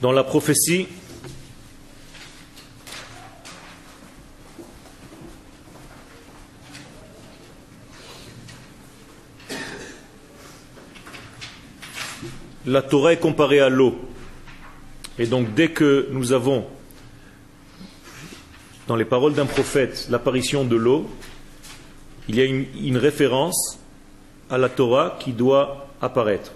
[0.00, 0.86] Dans la prophétie,
[12.64, 13.98] la Torah est comparée à l'eau.
[15.18, 16.64] Et donc dès que nous avons
[18.86, 21.10] dans les paroles d'un prophète l'apparition de l'eau,
[22.28, 23.78] il y a une, référence
[24.48, 26.52] à la Torah qui doit apparaître.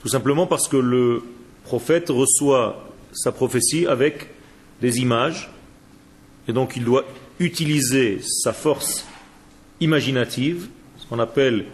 [0.00, 1.22] Tout simplement parce que le
[1.68, 2.82] prophète reçoit
[3.12, 4.30] sa prophétie avec
[4.80, 5.50] des images,
[6.48, 7.04] et donc il doit
[7.38, 9.04] utiliser sa force
[9.78, 11.66] imaginative, ce qu'on appelle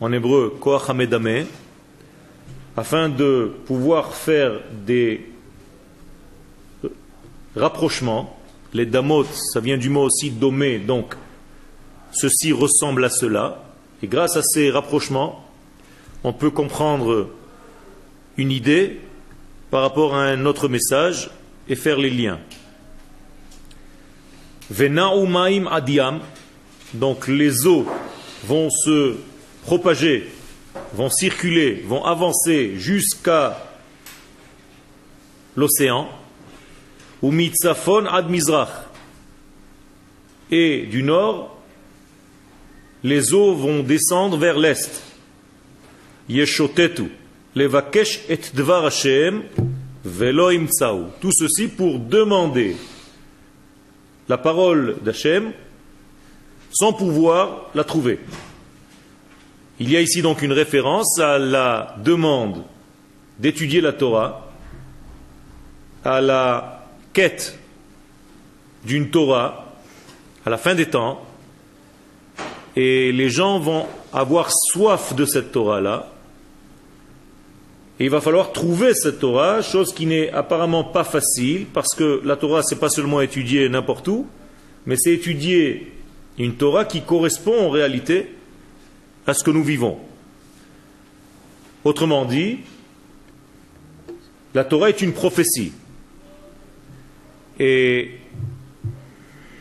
[0.00, 1.46] en hébreu koach hamedameh,
[2.76, 5.24] afin de pouvoir faire des
[7.56, 8.38] rapprochements.
[8.74, 11.14] Les damot, ça vient du mot aussi domé, donc
[12.12, 13.64] ceci ressemble à cela.
[14.02, 15.42] Et grâce à ces rapprochements,
[16.22, 17.30] on peut comprendre
[18.36, 19.00] une idée
[19.72, 21.30] par rapport à un autre message
[21.66, 22.38] et faire les liens.
[24.70, 26.20] Vena'umaim adiam,
[26.92, 27.86] donc les eaux
[28.44, 29.16] vont se
[29.64, 30.30] propager,
[30.92, 33.66] vont circuler, vont avancer jusqu'à
[35.56, 36.06] l'océan,
[37.22, 38.90] ou mitzafon ad mizrach,
[40.50, 41.56] et du nord,
[43.02, 45.02] les eaux vont descendre vers l'est.
[46.28, 47.10] Yeshotetu,
[47.54, 49.42] levakesh et dvar Hashem,
[50.04, 51.06] velo imtsaou.
[51.20, 52.76] Tout ceci pour demander
[54.28, 55.52] la parole d'Hachem
[56.72, 58.18] sans pouvoir la trouver.
[59.78, 62.62] Il y a ici donc une référence à la demande
[63.38, 64.52] d'étudier la Torah,
[66.04, 67.58] à la quête
[68.84, 69.62] d'une Torah
[70.44, 71.24] à la fin des temps,
[72.74, 76.11] et les gens vont avoir soif de cette Torah-là,
[78.06, 82.36] il va falloir trouver cette Torah, chose qui n'est apparemment pas facile, parce que la
[82.36, 84.26] Torah, c'est pas seulement étudier n'importe où,
[84.86, 85.92] mais c'est étudier
[86.38, 88.28] une Torah qui correspond en réalité
[89.26, 89.98] à ce que nous vivons.
[91.84, 92.58] Autrement dit,
[94.54, 95.72] la Torah est une prophétie.
[97.60, 98.10] Et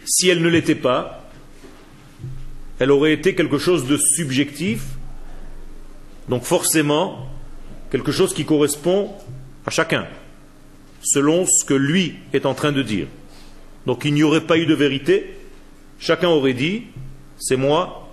[0.06, 1.30] si elle ne l'était pas,
[2.80, 4.84] elle aurait été quelque chose de subjectif,
[6.28, 7.28] donc forcément
[7.92, 9.12] quelque chose qui correspond
[9.66, 10.08] à chacun,
[11.04, 13.08] selon ce que lui est en train de dire.
[13.86, 15.36] Donc il n'y aurait pas eu de vérité,
[16.00, 16.84] chacun aurait dit,
[17.38, 18.10] c'est moi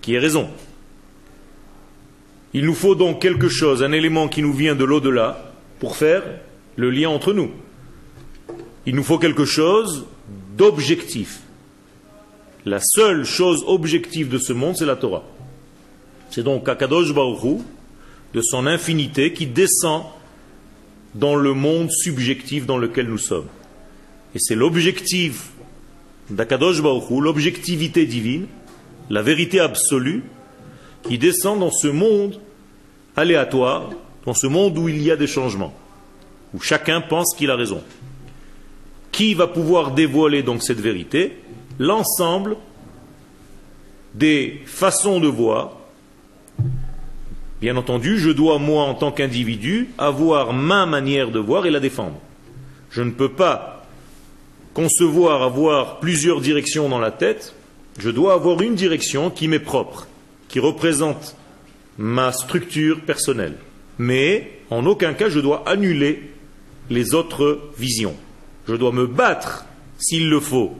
[0.00, 0.48] qui ai raison.
[2.54, 6.22] Il nous faut donc quelque chose, un élément qui nous vient de l'au-delà, pour faire
[6.76, 7.50] le lien entre nous.
[8.86, 10.06] Il nous faut quelque chose
[10.56, 11.40] d'objectif.
[12.64, 15.24] La seule chose objective de ce monde, c'est la Torah.
[16.30, 17.60] C'est donc Akadosh Baruch
[18.36, 20.04] de son infinité, qui descend
[21.14, 23.46] dans le monde subjectif dans lequel nous sommes.
[24.34, 25.48] Et c'est l'objectif
[26.28, 28.46] d'Akadosh Baruch l'objectivité divine,
[29.08, 30.22] la vérité absolue,
[31.02, 32.38] qui descend dans ce monde
[33.16, 33.88] aléatoire,
[34.26, 35.72] dans ce monde où il y a des changements,
[36.52, 37.82] où chacun pense qu'il a raison.
[39.12, 41.38] Qui va pouvoir dévoiler donc cette vérité?
[41.78, 42.58] L'ensemble
[44.12, 45.78] des façons de voir.
[47.66, 51.80] Bien entendu, je dois, moi, en tant qu'individu, avoir ma manière de voir et la
[51.80, 52.20] défendre.
[52.92, 53.84] Je ne peux pas
[54.72, 57.54] concevoir avoir plusieurs directions dans la tête,
[57.98, 60.06] je dois avoir une direction qui m'est propre,
[60.46, 61.34] qui représente
[61.98, 63.56] ma structure personnelle.
[63.98, 66.30] Mais en aucun cas je dois annuler
[66.88, 68.14] les autres visions.
[68.68, 69.64] Je dois me battre,
[69.98, 70.76] s'il le faut,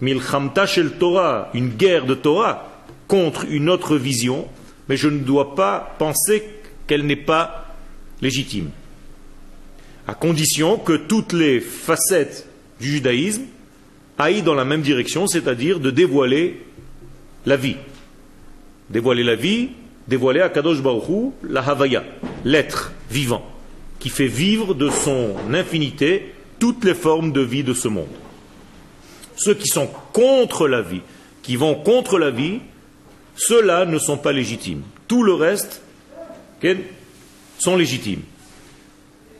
[0.00, 2.72] milchamta shel Torah, une guerre de Torah,
[3.06, 4.48] contre une autre vision,
[4.88, 6.44] mais je ne dois pas penser
[6.86, 7.74] qu'elle n'est pas
[8.20, 8.70] légitime.
[10.06, 12.48] À condition que toutes les facettes
[12.80, 13.44] du judaïsme
[14.18, 16.64] aillent dans la même direction, c'est-à-dire de dévoiler
[17.46, 17.76] la vie.
[18.90, 19.70] Dévoiler la vie,
[20.08, 22.04] dévoiler à Kadosh Baruch la Havaya,
[22.44, 23.44] l'être vivant,
[23.98, 28.06] qui fait vivre de son infinité toutes les formes de vie de ce monde.
[29.36, 31.00] Ceux qui sont contre la vie,
[31.42, 32.60] qui vont contre la vie,
[33.36, 34.82] ceux-là ne sont pas légitimes.
[35.08, 35.82] Tout le reste
[37.58, 38.22] sont légitimes.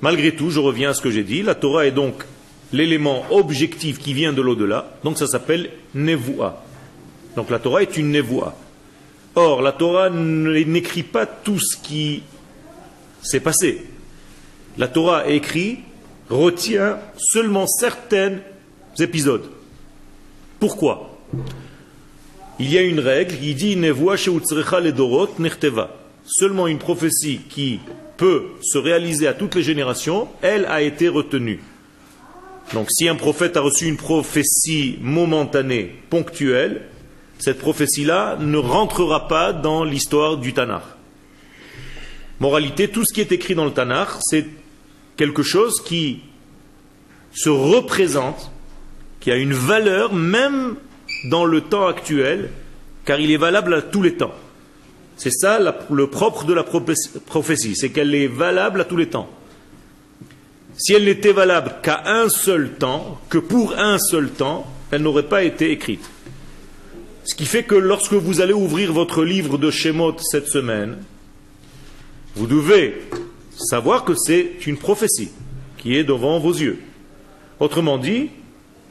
[0.00, 2.24] Malgré tout, je reviens à ce que j'ai dit, la Torah est donc
[2.72, 6.64] l'élément objectif qui vient de l'au-delà, donc ça s'appelle Nevoa.
[7.36, 8.56] Donc la Torah est une Nevoa.
[9.34, 12.22] Or, la Torah n'écrit pas tout ce qui
[13.22, 13.86] s'est passé.
[14.76, 15.78] La Torah écrit,
[16.28, 18.38] retient seulement certains
[18.98, 19.50] épisodes.
[20.58, 21.18] Pourquoi?
[22.62, 23.76] Il y a une règle qui dit
[26.24, 27.80] Seulement une prophétie qui
[28.16, 31.60] peut se réaliser à toutes les générations, elle a été retenue.
[32.72, 36.82] Donc si un prophète a reçu une prophétie momentanée, ponctuelle,
[37.40, 40.84] cette prophétie-là ne rentrera pas dans l'histoire du Tanakh.
[42.38, 44.46] Moralité, tout ce qui est écrit dans le Tanakh, c'est
[45.16, 46.20] quelque chose qui
[47.34, 48.52] se représente,
[49.18, 50.76] qui a une valeur même
[51.24, 52.50] dans le temps actuel,
[53.04, 54.34] car il est valable à tous les temps.
[55.16, 55.58] C'est ça
[55.90, 59.30] le propre de la prophétie, c'est qu'elle est valable à tous les temps.
[60.76, 65.28] Si elle n'était valable qu'à un seul temps, que pour un seul temps, elle n'aurait
[65.28, 66.08] pas été écrite.
[67.24, 70.98] Ce qui fait que lorsque vous allez ouvrir votre livre de Shemot cette semaine,
[72.34, 73.02] vous devez
[73.56, 75.30] savoir que c'est une prophétie
[75.78, 76.78] qui est devant vos yeux.
[77.60, 78.30] Autrement dit,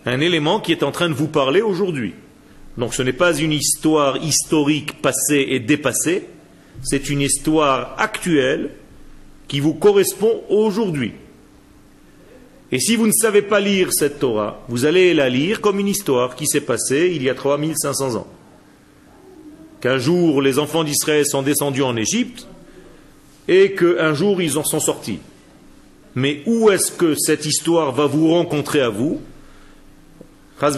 [0.06, 2.13] un élément qui est en train de vous parler aujourd'hui.
[2.77, 6.27] Donc ce n'est pas une histoire historique passée et dépassée,
[6.83, 8.71] c'est une histoire actuelle
[9.48, 11.13] qui vous correspond aujourd'hui.
[12.71, 15.89] Et si vous ne savez pas lire cette Torah, vous allez la lire comme une
[15.89, 18.27] histoire qui s'est passée il y a 3500 ans.
[19.81, 22.48] Qu'un jour les enfants d'Israël sont descendus en Égypte
[23.48, 25.19] et qu'un jour ils en sont sortis.
[26.15, 29.21] Mais où est-ce que cette histoire va vous rencontrer à vous?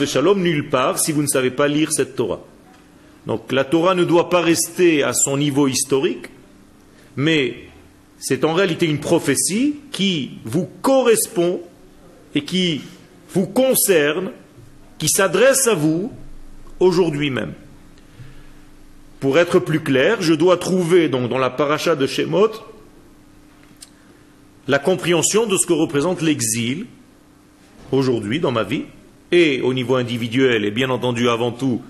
[0.06, 2.40] Shalom, nulle part si vous ne savez pas lire cette Torah.
[3.28, 6.28] Donc la Torah ne doit pas rester à son niveau historique,
[7.18, 7.66] mais
[8.18, 11.62] c'est en réalité une prophétie qui vous correspond
[12.34, 12.82] et qui
[13.34, 14.32] vous concerne,
[15.00, 16.14] qui s'adresse à vous
[16.80, 17.54] aujourd'hui même.
[19.20, 22.52] Pour être plus clair, je dois trouver donc dans la paracha de Shemot
[24.70, 26.86] la compréhension de ce que représente l'exil
[27.92, 28.86] aujourd'hui dans ma vie
[29.34, 31.82] et au niveau individuel et bien entendu avant tout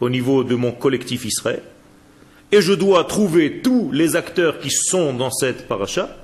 [0.00, 1.62] au niveau de mon collectif Israël.
[2.52, 6.16] Et je dois trouver tous les acteurs qui sont dans cette paracha,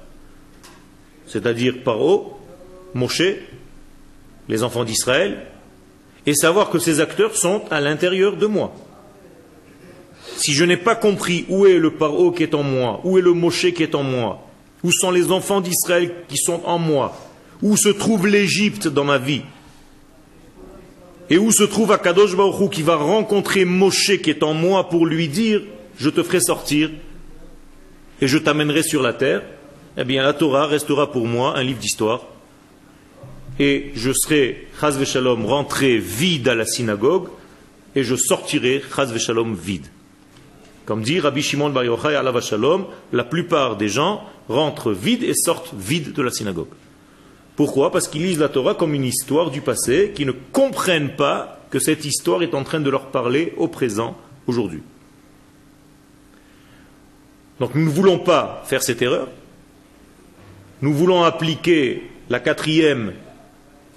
[1.27, 2.39] c'est-à-dire Paro,
[2.95, 3.23] Moshe,
[4.49, 5.47] les enfants d'Israël,
[6.27, 8.73] et savoir que ces acteurs sont à l'intérieur de moi.
[10.37, 13.23] Si je n'ai pas compris où est le Paro qui est en moi, où est
[13.23, 14.47] le Moshe qui est en moi,
[14.85, 17.17] où sont les enfants d'Israël qui sont en moi,
[17.63, 19.43] où se trouve l'Égypte dans ma vie,
[21.33, 25.07] et où se trouve Akadosh Baruch qui va rencontrer Moshe qui est en moi pour
[25.07, 25.63] lui dire
[25.97, 26.91] Je te ferai sortir
[28.21, 29.43] et je t'amènerai sur la terre,
[29.97, 32.27] eh bien la Torah restera pour moi un livre d'histoire
[33.59, 37.29] et je serai, chaz shalom, rentré vide à la synagogue,
[37.95, 39.87] et je sortirai, chaz shalom, vide.
[40.85, 42.21] Comme dit Rabbi Shimon Bar Yochai,
[43.13, 46.69] la plupart des gens rentrent vides et sortent vides de la synagogue.
[47.57, 47.93] Pourquoi?
[47.93, 51.79] Parce qu'ils lisent la Torah comme une histoire du passé, qui ne comprennent pas que
[51.79, 54.17] cette histoire est en train de leur parler au présent,
[54.47, 54.83] aujourd'hui.
[57.61, 59.29] Donc nous ne voulons pas faire cette erreur.
[60.81, 63.13] Nous voulons appliquer la quatrième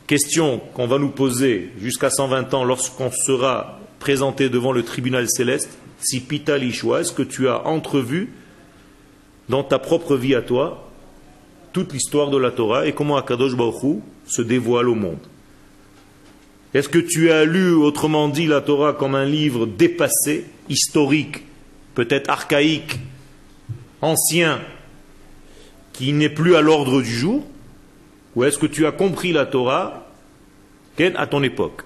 [0.07, 5.77] question qu'on va nous poser jusqu'à 120 ans lorsqu'on sera présenté devant le tribunal céleste,
[5.99, 8.29] si Pita Lishwa, est-ce que tu as entrevu
[9.49, 10.84] dans ta propre vie à toi
[11.75, 15.19] toute l'histoire de la Torah et comment Akadosh Baruch se dévoile au monde
[16.73, 21.43] Est-ce que tu as lu, autrement dit, la Torah comme un livre dépassé, historique,
[21.93, 22.97] peut-être archaïque,
[24.01, 24.61] ancien,
[25.91, 27.45] qui n'est plus à l'ordre du jour?
[28.37, 30.07] Ou est-ce que tu as compris la Torah
[30.97, 31.81] à ton époque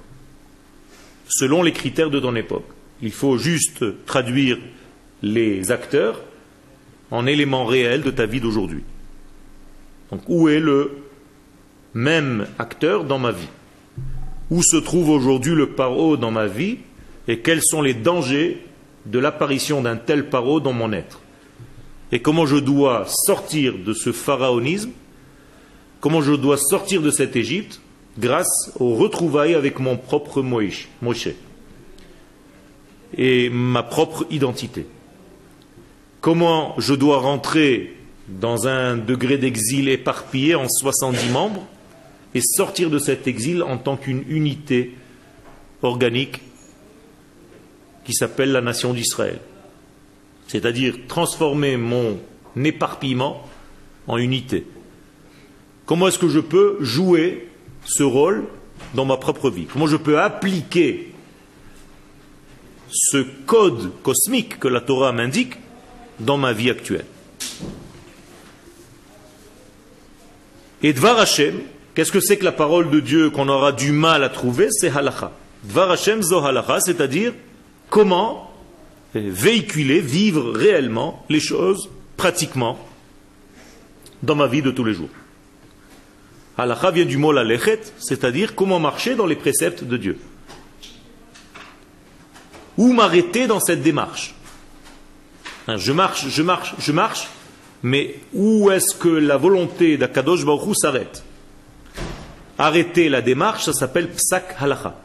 [1.28, 2.70] Selon les critères de ton époque?
[3.02, 4.60] Il faut juste traduire
[5.24, 6.22] les acteurs
[7.10, 8.84] en éléments réels de ta vie d'aujourd'hui.
[10.12, 10.98] Donc où est le
[11.94, 13.50] même acteur dans ma vie?
[14.50, 16.78] Où se trouve aujourd'hui le paro dans ma vie?
[17.28, 18.62] Et quels sont les dangers
[19.06, 21.22] de l'apparition d'un tel paro dans mon être?
[22.12, 24.92] Et comment je dois sortir de ce pharaonisme?
[26.02, 27.82] Comment je dois sortir de cette Égypte
[28.18, 31.30] grâce aux retrouvailles avec mon propre Moïse, Moshe?
[33.16, 34.88] Et ma propre identité?
[36.22, 37.96] Comment je dois rentrer
[38.30, 41.66] dans un degré d'exil éparpillé en 70 membres
[42.36, 44.96] et sortir de cet exil en tant qu'une unité
[45.82, 46.42] organique
[48.06, 49.40] qui s'appelle la nation d'Israël.
[50.48, 52.20] C'est-à-dire transformer mon
[52.56, 53.48] éparpillement
[54.08, 54.66] en unité.
[55.86, 57.50] Comment est-ce que je peux jouer
[57.86, 58.46] ce rôle
[58.94, 59.66] dans ma propre vie?
[59.66, 61.14] Comment je peux appliquer
[62.92, 65.54] ce code cosmique que la Torah m'indique
[66.20, 67.06] dans ma vie actuelle?
[70.82, 71.60] Et Dvar Hashem,
[71.94, 74.68] qu'est-ce que c'est que la parole de Dieu qu'on aura du mal à trouver?
[74.72, 75.32] C'est halacha.
[75.64, 77.34] Dvar Hashem zo halacha, c'est-à-dire
[77.90, 78.50] comment
[79.14, 82.78] véhiculer, vivre réellement les choses pratiquement
[84.22, 85.10] dans ma vie de tous les jours.
[86.58, 90.20] Halakha vient du mot lechet, c'est-à-dire comment marcher dans les préceptes de Dieu.
[92.78, 94.36] Où m'arrêter dans cette démarche?
[95.68, 97.28] Hein, Je marche, je marche, je marche,
[97.84, 101.24] mais où est-ce que la volonté d'Akadosh Baruch s'arrête
[102.58, 104.96] Arrêter la démarche, ça s'appelle psak halakha.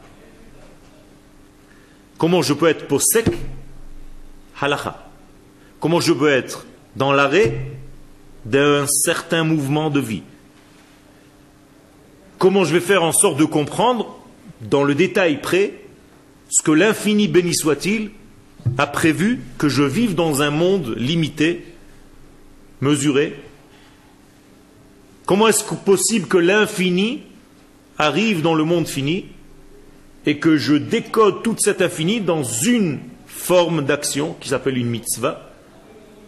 [2.17, 3.27] Comment je peux être posek
[4.59, 5.07] halakha
[5.79, 6.65] Comment je peux être
[6.95, 7.71] dans l'arrêt
[8.45, 10.23] d'un certain mouvement de vie
[12.37, 14.19] Comment je vais faire en sorte de comprendre,
[14.61, 15.73] dans le détail près,
[16.49, 18.11] ce que l'infini béni soit-il
[18.77, 21.74] a prévu que je vive dans un monde limité,
[22.81, 23.35] mesuré
[25.25, 27.23] Comment est-ce possible que l'infini
[27.97, 29.25] arrive dans le monde fini
[30.27, 35.51] et que je décode toute cette infini dans une forme d'action qui s'appelle une mitzvah?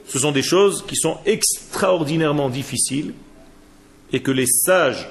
[0.07, 3.13] Ce sont des choses qui sont extraordinairement difficiles
[4.13, 5.07] et que les sages,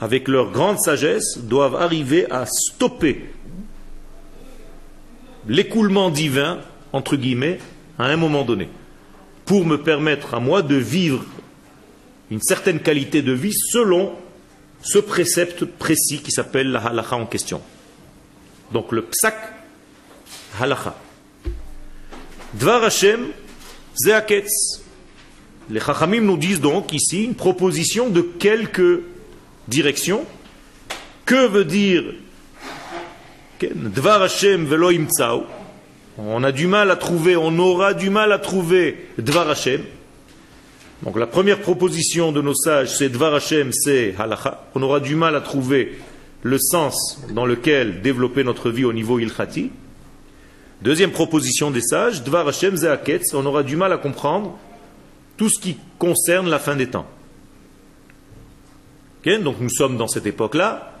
[0.00, 3.24] avec leur grande sagesse, doivent arriver à stopper
[5.48, 6.60] l'écoulement divin,
[6.92, 7.58] entre guillemets,
[7.98, 8.68] à un moment donné,
[9.46, 11.24] pour me permettre à moi de vivre
[12.30, 14.12] une certaine qualité de vie selon
[14.82, 17.62] ce précepte précis qui s'appelle la halakha en question.
[18.72, 19.36] Donc le psak
[20.60, 20.96] halakha.
[22.54, 23.28] Dvar Hashem
[23.94, 24.82] zeaketz.
[25.70, 29.00] Les chachamim nous disent donc ici une proposition de quelques
[29.68, 30.24] directions.
[31.24, 32.04] Que veut dire
[33.60, 34.90] Dvar Hashem velo
[36.18, 39.82] On a du mal à trouver, on aura du mal à trouver Dvar Hashem.
[41.02, 44.64] Donc la première proposition de nos sages, c'est Dvar Hashem, c'est halacha.
[44.74, 45.98] On aura du mal à trouver
[46.42, 49.70] le sens dans lequel développer notre vie au niveau ilchati.
[50.80, 54.58] Deuxième proposition des sages, Dvar Hashem, c'est On aura du mal à comprendre
[55.36, 57.06] tout ce qui concerne la fin des temps.
[59.26, 60.92] Donc nous sommes dans cette époque-là.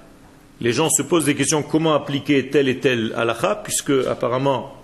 [0.60, 4.74] Les gens se posent des questions comment appliquer tel et tel halacha, puisque apparemment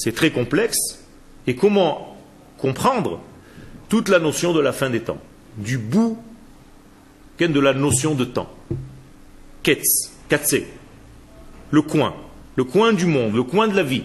[0.00, 1.04] c'est très complexe.
[1.46, 2.16] Et comment
[2.56, 3.20] comprendre
[3.90, 5.20] toute la notion de la fin des temps,
[5.58, 6.18] du bout
[7.38, 8.50] de la notion de temps?
[9.62, 10.62] Ketz, katse,
[11.70, 12.14] le coin,
[12.56, 14.04] le coin du monde, le coin de la vie,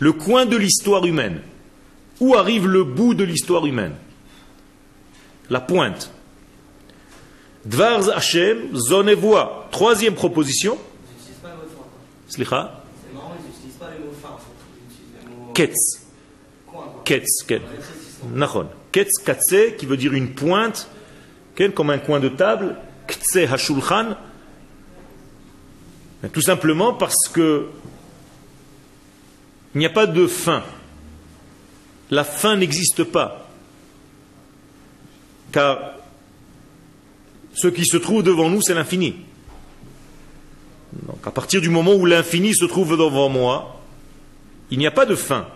[0.00, 1.40] le coin de l'histoire humaine.
[2.20, 3.94] Où arrive le bout de l'histoire humaine?
[5.50, 6.10] La pointe.
[7.64, 9.68] Dvarz Hashem, zone voix.
[9.72, 10.78] Troisième proposition.
[12.28, 12.81] Slicha.
[15.54, 16.00] Ketz.
[17.04, 17.44] Ketz.
[18.34, 18.68] Nachon.
[18.90, 20.88] Ketz katse, qui veut dire une pointe,
[21.74, 24.16] comme un coin de table, ktse hashulchan,
[26.32, 27.68] tout simplement parce que
[29.74, 30.62] il n'y a pas de fin.
[32.10, 33.48] La fin n'existe pas.
[35.50, 35.94] Car
[37.54, 39.16] ce qui se trouve devant nous, c'est l'infini.
[41.06, 43.81] Donc à partir du moment où l'infini se trouve devant moi,
[44.72, 45.46] il n'y a pas de fin.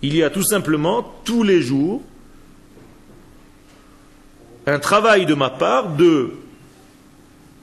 [0.00, 2.02] Il y a tout simplement tous les jours
[4.66, 6.30] un travail de ma part de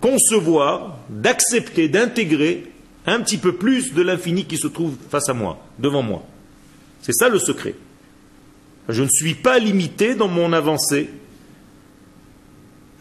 [0.01, 2.71] concevoir, d'accepter, d'intégrer
[3.07, 6.23] un petit peu plus de l'infini qui se trouve face à moi, devant moi.
[7.01, 7.73] C'est ça le secret.
[8.87, 11.09] Je ne suis pas limité dans mon avancée.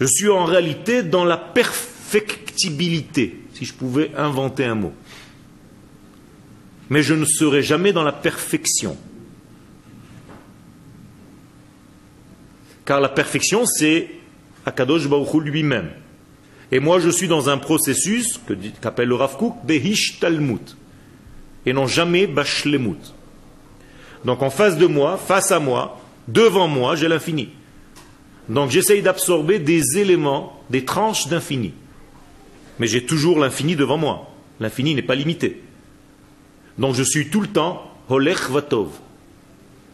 [0.00, 4.94] Je suis en réalité dans la perfectibilité, si je pouvais inventer un mot.
[6.90, 8.96] Mais je ne serai jamais dans la perfection.
[12.84, 14.08] Car la perfection, c'est
[14.64, 15.90] Akadosh Baruch lui-même.
[16.70, 18.40] Et moi, je suis dans un processus
[18.80, 19.54] qu'appelle le Rav Kook
[20.20, 20.60] Talmud.
[21.64, 23.14] Et non jamais Bashlemut.
[24.24, 27.50] Donc en face de moi, face à moi, devant moi, j'ai l'infini.
[28.48, 31.72] Donc j'essaye d'absorber des éléments, des tranches d'infini.
[32.78, 34.30] Mais j'ai toujours l'infini devant moi.
[34.60, 35.62] L'infini n'est pas limité.
[36.78, 38.90] Donc je suis tout le temps Holech Vatov.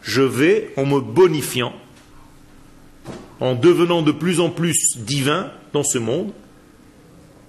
[0.01, 1.73] Je vais en me bonifiant
[3.39, 6.31] en devenant de plus en plus divin dans ce monde,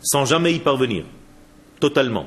[0.03, 1.05] sans jamais y parvenir,
[1.79, 2.27] totalement.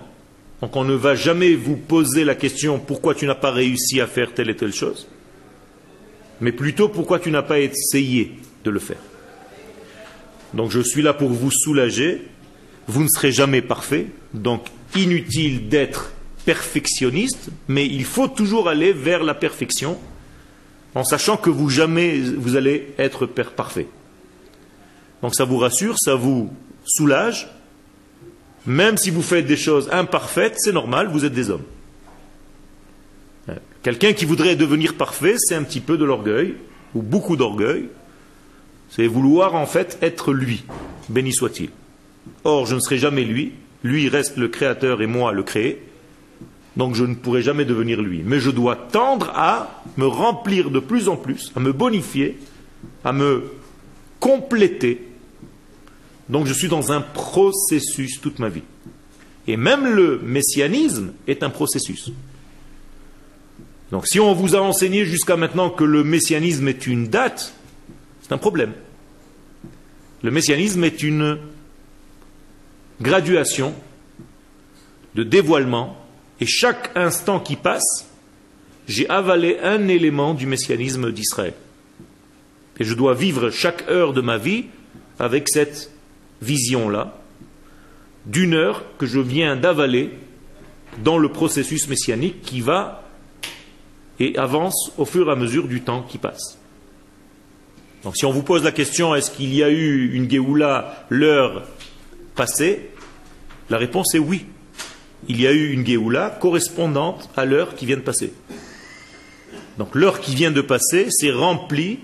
[0.62, 4.08] Donc on ne va jamais vous poser la question pourquoi tu n'as pas réussi à
[4.08, 5.08] faire telle et telle chose,
[6.40, 9.02] mais plutôt pourquoi tu n'as pas essayé de le faire.
[10.54, 12.22] Donc je suis là pour vous soulager,
[12.88, 16.14] vous ne serez jamais parfait, donc inutile d'être
[16.48, 19.98] perfectionniste, mais il faut toujours aller vers la perfection
[20.96, 23.88] en sachant que vous jamais vous allez être parfait.
[25.22, 26.50] Donc ça vous rassure, ça vous
[26.86, 27.50] soulage.
[28.66, 31.66] Même si vous faites des choses imparfaites, c'est normal, vous êtes des hommes.
[33.84, 36.56] Quelqu'un qui voudrait devenir parfait, c'est un petit peu de l'orgueil.
[36.96, 37.90] ou beaucoup d'orgueil,
[38.90, 40.64] c'est vouloir en fait être lui,
[41.10, 41.72] béni soit-il.
[42.46, 43.52] Or, je ne serai jamais lui,
[43.84, 45.87] lui reste le créateur et moi le créé,
[46.78, 48.22] donc je ne pourrai jamais devenir lui.
[48.24, 52.38] Mais je dois tendre à me remplir de plus en plus, à me bonifier,
[53.04, 53.46] à me
[54.20, 55.02] compléter.
[56.30, 58.62] Donc je suis dans un processus toute ma vie.
[59.48, 62.12] Et même le messianisme est un processus.
[63.92, 67.56] Donc si on vous a enseigné jusqu'à maintenant que le messianisme est une date,
[68.22, 68.74] c'est un problème.
[70.22, 71.40] Le messianisme est une
[73.02, 73.74] graduation
[75.16, 75.98] de dévoilement,
[76.40, 78.08] et chaque instant qui passe,
[78.88, 81.54] j'ai avalé un élément du messianisme d'Israël.
[82.80, 84.66] Et je dois vivre chaque heure de ma vie
[85.20, 85.92] avec cette
[86.42, 87.18] vision-là,
[88.26, 90.12] d'une heure que je viens d'avaler
[91.04, 93.04] dans le processus messianique qui va
[94.20, 96.58] et avance au fur et à mesure du temps qui passe.
[98.04, 101.64] Donc si on vous pose la question est-ce qu'il y a eu une Géoula l'heure
[102.36, 102.92] passée,
[103.70, 104.46] la réponse est oui.
[105.28, 108.34] Il y a eu une Géoula correspondante à l'heure qui vient de passer.
[109.78, 112.00] Donc l'heure qui vient de passer s'est remplie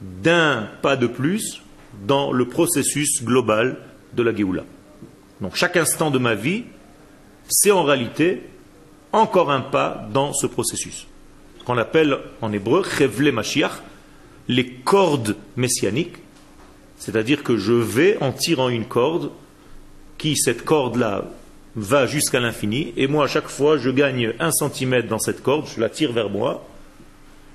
[0.00, 1.62] d'un pas de plus
[2.06, 3.78] dans le processus global
[4.14, 4.64] de la Géoula.
[5.40, 6.64] Donc chaque instant de ma vie,
[7.48, 8.42] c'est en réalité
[9.12, 11.06] encore un pas dans ce processus.
[11.58, 13.82] Ce qu'on appelle en hébreu Chevle Mashiach,
[14.48, 16.16] les cordes messianiques,
[16.98, 19.30] c'est-à-dire que je vais en tirant une corde,
[20.18, 21.24] qui cette corde-là
[21.78, 25.66] va jusqu'à l'infini, et moi à chaque fois je gagne un centimètre dans cette corde,
[25.74, 26.66] je la tire vers moi,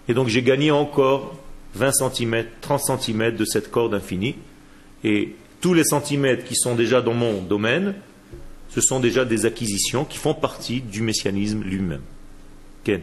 [0.07, 1.35] et donc j'ai gagné encore
[1.75, 4.35] 20 cm, 30 cm de cette corde infinie,
[5.03, 7.95] et tous les centimètres qui sont déjà dans mon domaine,
[8.69, 12.01] ce sont déjà des acquisitions qui font partie du messianisme lui-même.
[12.83, 13.01] Ken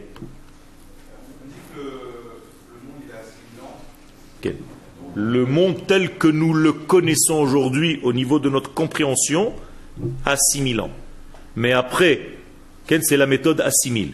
[5.13, 9.53] Le monde tel que nous le connaissons aujourd'hui au niveau de notre compréhension
[10.25, 10.91] a 6000 ans.
[11.55, 12.37] Mais après,
[12.87, 14.13] c'est la méthode à 6000.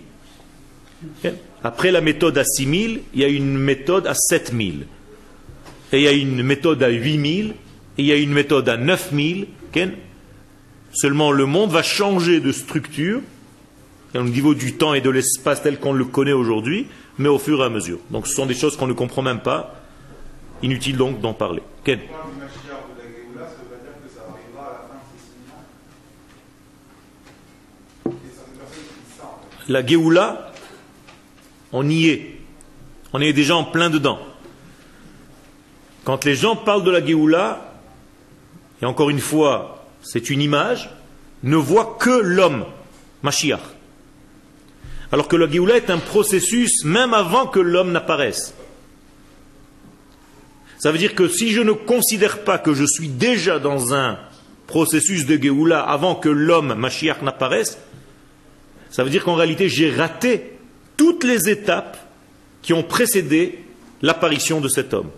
[1.64, 4.86] Après la méthode à 6000, il y a une méthode à 7000.
[5.94, 7.50] Et il y a une méthode à 8000.
[7.50, 7.54] Et
[7.98, 9.48] il y a une méthode à 9000.
[10.94, 13.22] Seulement le monde va changer de structure
[14.16, 16.88] au niveau du temps et de l'espace tel qu'on le connaît aujourd'hui,
[17.20, 18.00] mais au fur et à mesure.
[18.10, 19.84] Donc ce sont des choses qu'on ne comprend même pas.
[20.64, 21.62] Inutile donc d'en parler.
[21.84, 22.00] Ken
[29.68, 30.54] La Géoula,
[31.74, 32.38] on y est.
[33.14, 34.20] On est déjà en plein dedans.
[36.04, 37.74] Quand les gens parlent de la Géoula,
[38.82, 40.90] et encore une fois, c'est une image,
[41.44, 42.66] ne voient que l'homme,
[43.24, 43.60] Mashiach.
[45.12, 48.54] Alors que la Géoula est un processus même avant que l'homme n'apparaisse.
[50.80, 54.18] Ça veut dire que si je ne considère pas que je suis déjà dans un
[54.68, 57.78] processus de Géoula avant que l'homme, Mashiach, n'apparaisse,
[58.90, 60.54] ça veut dire qu'en réalité j'ai raté
[60.96, 61.98] toutes les étapes
[62.62, 63.60] qui ont précédé
[64.02, 65.10] l'apparition de cet homme.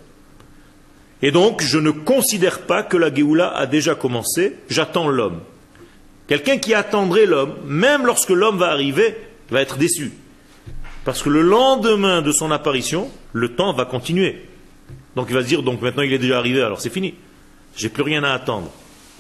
[1.22, 5.42] Et donc, je ne considère pas que la Géoula a déjà commencé, j'attends l'homme.
[6.28, 9.18] Quelqu'un qui attendrait l'homme, même lorsque l'homme va arriver,
[9.50, 10.14] va être déçu.
[11.04, 14.46] Parce que le lendemain de son apparition, le temps va continuer.
[15.16, 17.16] Donc il va se dire, donc maintenant il est déjà arrivé, alors c'est fini.
[17.76, 18.72] J'ai plus rien à attendre.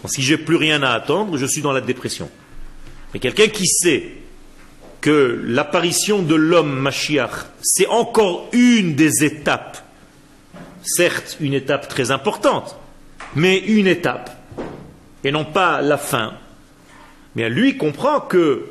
[0.05, 2.29] Si j'ai plus rien à attendre, je suis dans la dépression.
[3.13, 4.12] Mais quelqu'un qui sait
[5.01, 9.77] que l'apparition de l'homme Mashiach, c'est encore une des étapes,
[10.83, 12.75] certes une étape très importante,
[13.35, 14.35] mais une étape,
[15.23, 16.33] et non pas la fin,
[17.35, 18.65] mais lui comprend que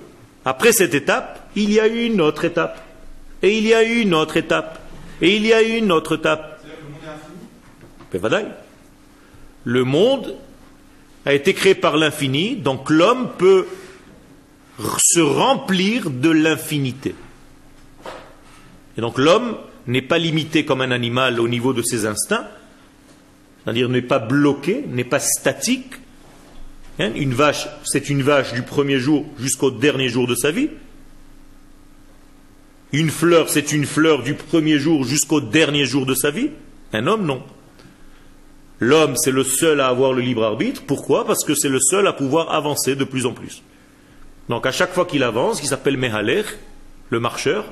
[0.45, 2.83] après cette étape, il y a eu une autre étape,
[3.43, 4.79] et il y a eu une autre étape,
[5.21, 6.63] et il y a eu une autre étape.
[9.65, 10.37] Le monde
[11.27, 13.67] a été créé par l'infini, donc l'homme peut
[14.99, 17.15] se remplir de l'infinité.
[18.97, 22.47] Et donc l'homme n'est pas limité comme un animal au niveau de ses instincts,
[23.65, 25.95] c'est-à-dire n'est pas bloqué, n'est pas statique.
[26.99, 30.69] Hein, une vache, c'est une vache du premier jour jusqu'au dernier jour de sa vie.
[32.93, 36.51] Une fleur, c'est une fleur du premier jour jusqu'au dernier jour de sa vie.
[36.93, 37.43] Un homme, non.
[38.81, 40.83] L'homme, c'est le seul à avoir le libre arbitre.
[40.87, 41.27] Pourquoi?
[41.27, 43.63] Parce que c'est le seul à pouvoir avancer de plus en plus.
[44.49, 46.45] Donc à chaque fois qu'il avance, qui s'appelle Mehaler,
[47.11, 47.67] le marcheur,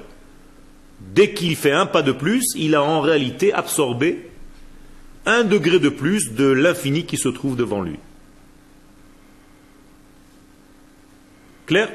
[1.01, 4.31] dès qu'il fait un pas de plus, il a en réalité absorbé
[5.25, 7.99] un degré de plus de l'infini qui se trouve devant lui.
[11.67, 11.91] Clair?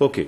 [0.00, 0.26] Ok.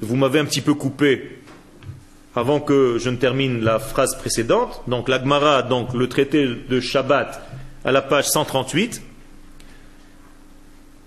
[0.00, 1.41] Vous m'avez un petit peu coupé
[2.34, 4.82] avant que je ne termine la phrase précédente.
[4.86, 7.42] Donc l'Agmara, donc le traité de Shabbat
[7.84, 9.02] à la page 138,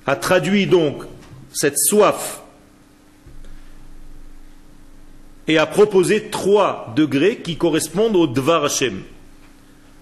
[0.05, 1.03] a traduit donc
[1.51, 2.41] cette soif
[5.47, 9.01] et a proposé trois degrés qui correspondent au Dvar Hashem.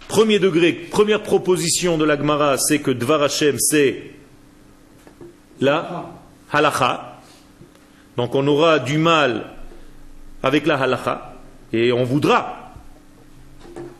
[0.07, 4.11] Premier degré, première proposition de l'Agmara, c'est que Dvar Hashem, c'est
[5.61, 6.11] la
[6.51, 7.21] halacha.
[8.17, 9.52] Donc on aura du mal
[10.43, 11.35] avec la halacha
[11.71, 12.73] et on voudra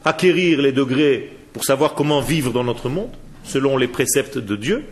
[0.06, 3.12] acquérir les degrés pour savoir comment vivre dans notre monde
[3.44, 4.86] selon les préceptes de Dieu.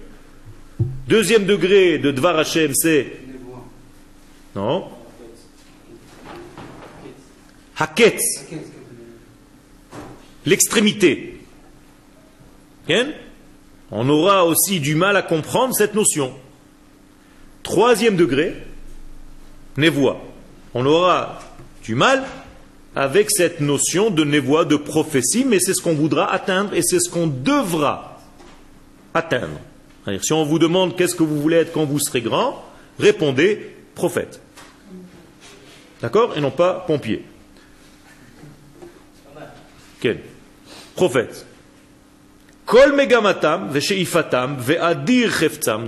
[1.08, 3.14] Deuxième degré de Dvar Hashem, c'est
[4.56, 4.88] non
[7.78, 8.22] Haketz,
[10.46, 11.40] l'extrémité.
[13.92, 16.34] On aura aussi du mal à comprendre cette notion.
[17.64, 18.56] Troisième degré,
[19.78, 20.22] névoie.
[20.74, 21.40] On aura
[21.84, 22.24] du mal
[22.96, 27.00] avec cette notion de névoie, de prophétie, mais c'est ce qu'on voudra atteindre et c'est
[27.00, 28.20] ce qu'on devra
[29.14, 29.60] atteindre.
[30.22, 32.64] Si on vous demande qu'est-ce que vous voulez être quand vous serez grand,
[33.00, 34.42] répondez prophète.
[36.02, 36.36] D'accord?
[36.36, 37.24] Et non pas pompier.
[40.00, 40.22] Quel?
[40.96, 41.46] Prophète.
[42.66, 43.70] Kol megamatam.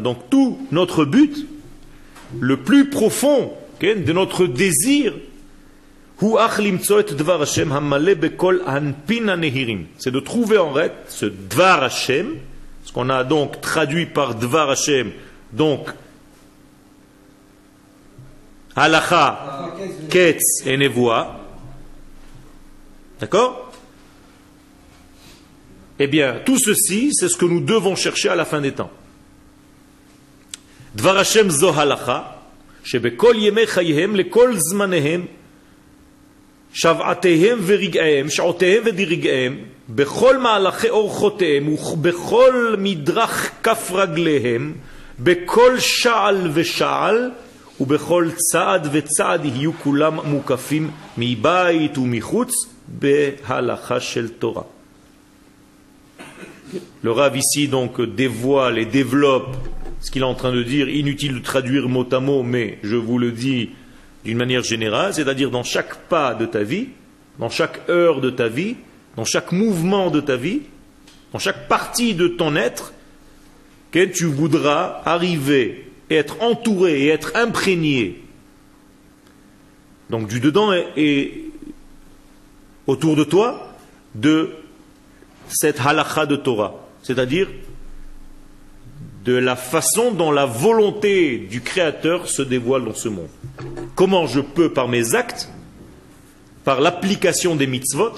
[0.01, 1.47] Donc tout notre but,
[2.39, 5.13] le plus profond de notre désir,
[9.97, 12.35] c'est de trouver en fait ce Dvar Hashem,
[12.85, 15.11] ce qu'on a donc traduit par Dvar Hashem,
[15.51, 15.89] donc
[18.75, 19.75] Halacha,
[20.09, 21.41] Ketz et Nevoa.
[23.19, 23.73] D'accord
[25.99, 28.91] Eh bien, tout ceci, c'est ce que nous devons chercher à la fin des temps.
[30.95, 32.42] Dvar Hashem zo halacha,
[32.83, 35.25] שבכל ימי חייהם, לכל זמניהם,
[36.73, 39.57] שבעתיהם ורגעיהם, שעותיהם ודירגעיהם,
[39.89, 44.73] בכל מהלכי אורחותיהם ובכל מדרך כף רגליהם,
[45.19, 47.31] בכל שעל ושעל
[47.79, 52.53] ובכל צעד וצעד יהיו כולם מוקפים מבית ומחוץ
[52.87, 54.63] בהלכה של תורה.
[57.03, 59.57] Le Rav ici donc dévoile et développe
[60.03, 62.97] ce qu'il est en train de dire, inutile de traduire mot à mot, mais je
[62.97, 63.69] vous le dis
[64.25, 66.89] d'une manière générale, c'est-à-dire dans chaque pas de ta vie,
[67.39, 68.75] dans chaque heure de ta vie,
[69.15, 70.63] dans chaque mouvement de ta vie,
[71.31, 72.93] dans chaque partie de ton être,
[73.91, 78.21] que tu voudras arriver, être entouré et être imprégné,
[80.09, 81.45] donc du dedans et,
[82.87, 83.73] autour de toi,
[84.15, 84.49] de
[85.47, 87.47] cette halakha de Torah, c'est-à-dire
[89.23, 93.29] de la façon dont la volonté du Créateur se dévoile dans ce monde.
[93.95, 95.49] Comment je peux, par mes actes,
[96.63, 98.13] par l'application des mitzvot,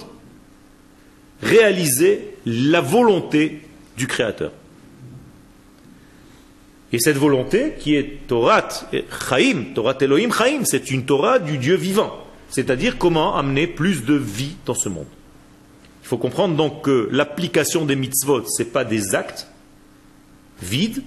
[1.42, 3.62] réaliser la volonté
[3.98, 4.52] du Créateur.
[6.92, 8.68] Et cette volonté, qui est Torah
[9.30, 12.14] Chaim, Torah Elohim Chaim, c'est une Torah du Dieu vivant.
[12.50, 15.08] C'est-à-dire comment amener plus de vie dans ce monde.
[16.04, 19.48] Il faut comprendre donc que l'application des mitzvot, ce n'est pas des actes,
[20.62, 21.04] vides,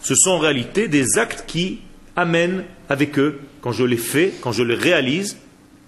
[0.00, 1.80] ce sont en réalité des actes qui
[2.16, 5.38] amènent avec eux, quand je les fais, quand je les réalise,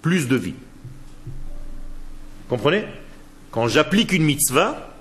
[0.03, 0.55] plus de vie.
[2.49, 2.85] Comprenez?
[3.51, 4.95] Quand j'applique une mitzvah,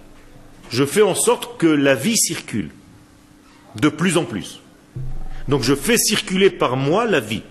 [0.69, 2.69] je fais en sorte que la vie circule
[3.75, 4.61] de plus en plus.
[5.47, 7.43] Donc je fais circuler par moi la vie.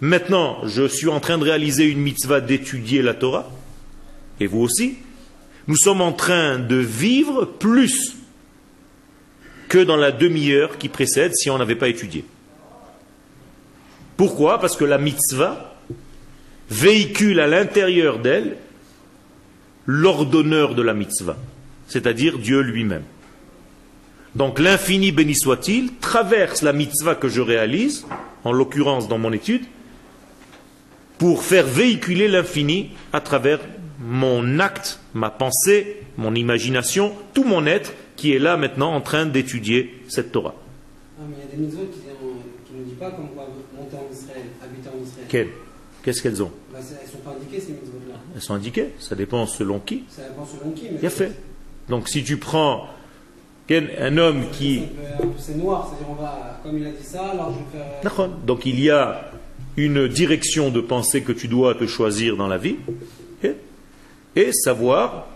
[0.00, 3.50] Maintenant, je suis en train de réaliser une mitzvah d'étudier la Torah,
[4.40, 4.96] et vous aussi.
[5.66, 8.14] Nous sommes en train de vivre plus
[9.68, 12.24] que dans la demi-heure qui précède si on n'avait pas étudié.
[14.16, 14.60] Pourquoi?
[14.60, 15.74] Parce que la mitzvah
[16.70, 18.56] véhicule à l'intérieur d'elle
[19.86, 21.36] l'ordonneur de la mitzvah,
[21.86, 23.04] c'est-à-dire Dieu lui-même.
[24.34, 28.04] Donc l'infini béni soit-il traverse la mitzvah que je réalise,
[28.44, 29.64] en l'occurrence dans mon étude,
[31.18, 33.60] pour faire véhiculer l'infini à travers
[33.98, 39.26] mon acte, ma pensée, mon imagination, tout mon être qui est là maintenant en train
[39.26, 40.54] d'étudier cette Torah.
[41.18, 42.00] Ah, mais il y a des mitzvot qui
[42.76, 45.48] ne disent pas comme quoi monter en Israël, habiter en Israël.
[46.02, 46.50] Qu'est-ce qu'elles ont?
[46.72, 48.14] Bah, Elles ne sont pas indiquées ces mitzvot-là.
[48.34, 50.04] Elles sont indiquées, ça dépend selon qui.
[50.08, 50.86] Ça dépend selon qui.
[51.02, 51.32] Mais fait.
[51.88, 52.88] Donc si tu prends
[53.70, 54.82] un homme qui.
[55.38, 58.20] C'est noir, c'est-à-dire on va, comme il a dit ça, alors je vais faire.
[58.20, 59.30] Euh, Donc il y a
[59.76, 62.76] une direction de pensée que tu dois te choisir dans la vie
[64.36, 65.26] et savoir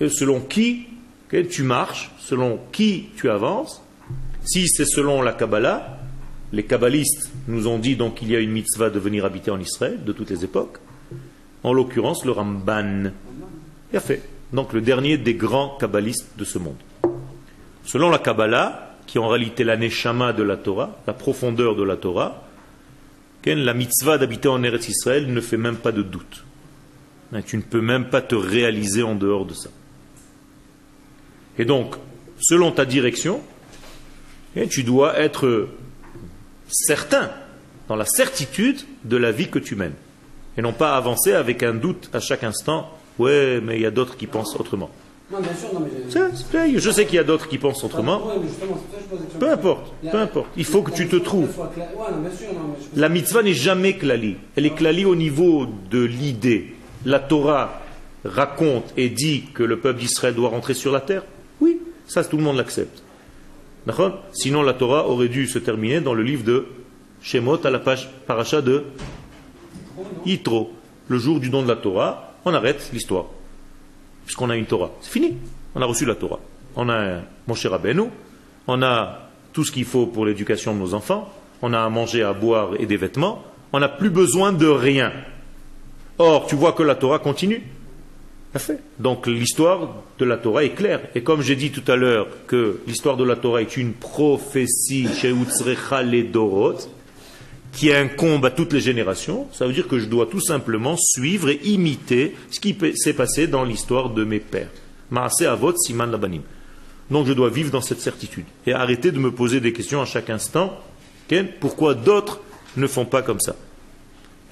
[0.00, 0.86] selon qui
[1.28, 3.82] tu marches selon qui tu avances.
[4.44, 5.98] Si c'est selon la Kabbalah,
[6.52, 9.58] les kabbalistes nous ont dit donc qu'il y a une mitzvah de venir habiter en
[9.58, 10.78] Israël de toutes les époques.
[11.64, 13.10] En l'occurrence, le Ramban.
[13.92, 14.22] Il a fait.
[14.52, 16.76] Donc le dernier des grands kabbalistes de ce monde.
[17.84, 21.96] Selon la Kabbalah, qui en réalité la neshama de la Torah, la profondeur de la
[21.96, 22.46] Torah,
[23.54, 26.44] la mitzvah d'habiter en Eretz Israël ne fait même pas de doute.
[27.46, 29.70] Tu ne peux même pas te réaliser en dehors de ça.
[31.58, 31.96] Et donc,
[32.40, 33.40] selon ta direction,
[34.70, 35.68] tu dois être
[36.68, 37.30] certain,
[37.88, 39.94] dans la certitude de la vie que tu mènes.
[40.58, 43.90] Et non pas avancer avec un doute à chaque instant, ouais, mais il y a
[43.90, 44.90] d'autres qui pensent autrement.
[45.30, 46.90] Non, bien sûr, non, mais je...
[46.90, 48.30] sais qu'il y a d'autres qui pensent autrement.
[49.40, 50.48] Peu importe, peu importe.
[50.56, 51.50] Il faut que tu te trouves.
[52.94, 54.36] La mitzvah n'est jamais klali.
[54.54, 56.74] Elle est klali au niveau de l'idée.
[57.04, 57.82] La Torah
[58.24, 61.24] raconte et dit que le peuple d'Israël doit rentrer sur la terre.
[62.06, 63.02] Ça tout le monde l'accepte.
[64.32, 66.66] Sinon la Torah aurait dû se terminer dans le livre de
[67.22, 68.84] Shemot à la page paracha de
[70.24, 70.72] Yitro.
[71.08, 73.26] Le jour du don de la Torah, on arrête l'histoire.
[74.24, 74.90] Puisqu'on a une Torah.
[75.00, 75.36] C'est fini.
[75.74, 76.40] On a reçu la Torah.
[76.74, 78.04] On a mon cher Rabbeinu.
[78.66, 79.20] On a
[79.52, 81.32] tout ce qu'il faut pour l'éducation de nos enfants.
[81.62, 83.44] On a à manger, à boire et des vêtements.
[83.72, 85.12] On n'a plus besoin de rien.
[86.18, 87.62] Or, tu vois que la Torah continue.
[88.98, 91.00] Donc l'histoire de la Torah est claire.
[91.14, 95.08] Et comme j'ai dit tout à l'heure que l'histoire de la Torah est une prophétie
[95.14, 95.34] chez
[97.72, 101.50] qui incombe à toutes les générations, ça veut dire que je dois tout simplement suivre
[101.50, 104.70] et imiter ce qui s'est passé dans l'histoire de mes pères.
[105.12, 106.40] Avot Siman Labanim.
[107.10, 110.06] Donc je dois vivre dans cette certitude et arrêter de me poser des questions à
[110.06, 110.80] chaque instant.
[111.60, 112.40] Pourquoi d'autres
[112.76, 113.54] ne font pas comme ça?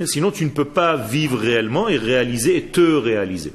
[0.04, 3.52] Sinon tu ne peux pas vivre réellement et réaliser et te réaliser.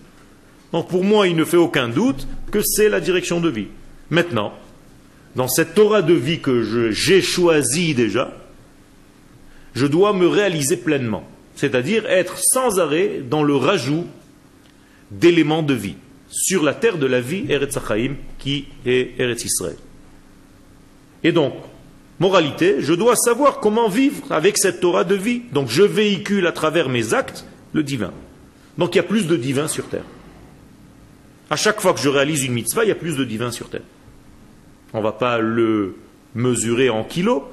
[0.72, 3.68] Donc pour moi, il ne fait aucun doute que c'est la direction de vie.
[4.10, 4.54] Maintenant,
[5.36, 8.34] dans cette Torah de vie que j'ai choisie déjà,
[9.74, 11.24] je dois me réaliser pleinement,
[11.56, 14.08] c'est-à-dire être sans arrêt dans le rajout
[15.12, 15.96] d'éléments de vie
[16.30, 19.78] sur la terre de la vie Eretz Achaim qui est Eretz Israël.
[21.24, 21.54] Et donc,
[22.20, 25.42] moralité, je dois savoir comment vivre avec cette Torah de vie.
[25.52, 28.12] Donc je véhicule à travers mes actes le divin.
[28.78, 30.06] Donc il y a plus de divin sur terre.
[31.50, 33.70] À chaque fois que je réalise une mitzvah, il y a plus de divin sur
[33.70, 33.82] terre.
[34.94, 35.96] On ne va pas le
[36.36, 37.44] mesurer en kilos,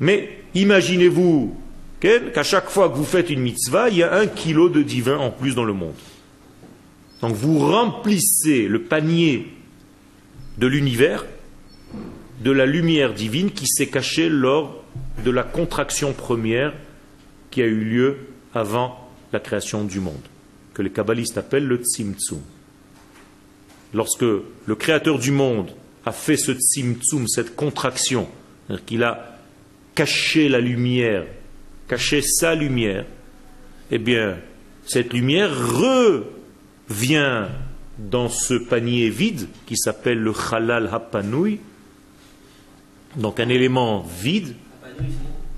[0.00, 1.56] mais imaginez-vous
[2.00, 5.18] qu'à chaque fois que vous faites une mitzvah, il y a un kilo de divin
[5.18, 5.94] en plus dans le monde.
[7.20, 9.48] Donc vous remplissez le panier
[10.58, 11.26] de l'univers
[12.40, 14.84] de la lumière divine qui s'est cachée lors
[15.24, 16.72] de la contraction première
[17.50, 18.16] qui a eu lieu
[18.54, 20.22] avant la création du monde
[20.78, 22.40] que les kabbalistes appellent le tzimtzum.
[23.92, 25.72] Lorsque le créateur du monde
[26.06, 28.28] a fait ce tzimtzum, cette contraction,
[28.86, 29.38] qu'il a
[29.96, 31.26] caché la lumière,
[31.88, 33.06] caché sa lumière,
[33.90, 34.38] eh bien,
[34.86, 35.50] cette lumière
[36.88, 37.46] revient
[37.98, 41.58] dans ce panier vide qui s'appelle le halal hapanoui,
[43.16, 44.54] donc un élément vide,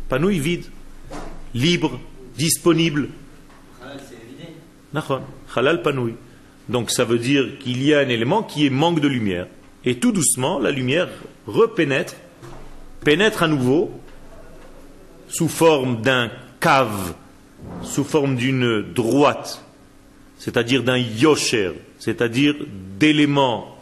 [0.09, 0.65] panouille vide,
[1.53, 2.01] libre,
[2.39, 3.11] disponible,
[5.55, 6.15] Halal panoui.
[6.69, 9.47] Donc ça veut dire qu'il y a un élément qui est manque de lumière.
[9.85, 11.09] Et tout doucement, la lumière
[11.47, 12.15] repénètre,
[13.05, 13.91] pénètre à nouveau
[15.29, 17.15] sous forme d'un cave,
[17.83, 19.65] sous forme d'une droite,
[20.39, 22.55] c'est-à-dire d'un yosher, c'est-à-dire
[22.99, 23.79] d'éléments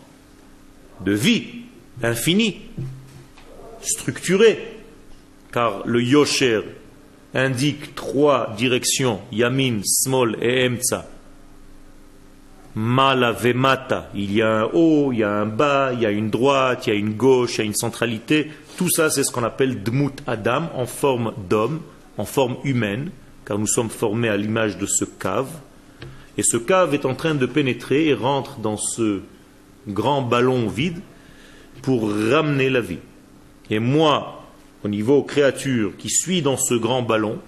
[1.04, 1.44] de vie
[2.02, 2.60] infini,
[3.80, 4.76] structuré,
[5.52, 6.62] car le yosher
[7.34, 11.06] indique trois directions, Yamin, Smol et Emtsa.
[12.74, 16.10] Mala Vemata, il y a un haut, il y a un bas, il y a
[16.10, 18.52] une droite, il y a une gauche, il y a une centralité.
[18.76, 21.80] Tout ça, c'est ce qu'on appelle Dmut Adam, en forme d'homme,
[22.18, 23.10] en forme humaine,
[23.44, 25.48] car nous sommes formés à l'image de ce cave.
[26.36, 29.22] Et ce cave est en train de pénétrer et rentre dans ce
[29.88, 31.00] grand ballon vide
[31.82, 32.98] pour ramener la vie.
[33.70, 34.47] Et moi,
[34.88, 37.38] au niveau créature qui suit dans ce grand ballon,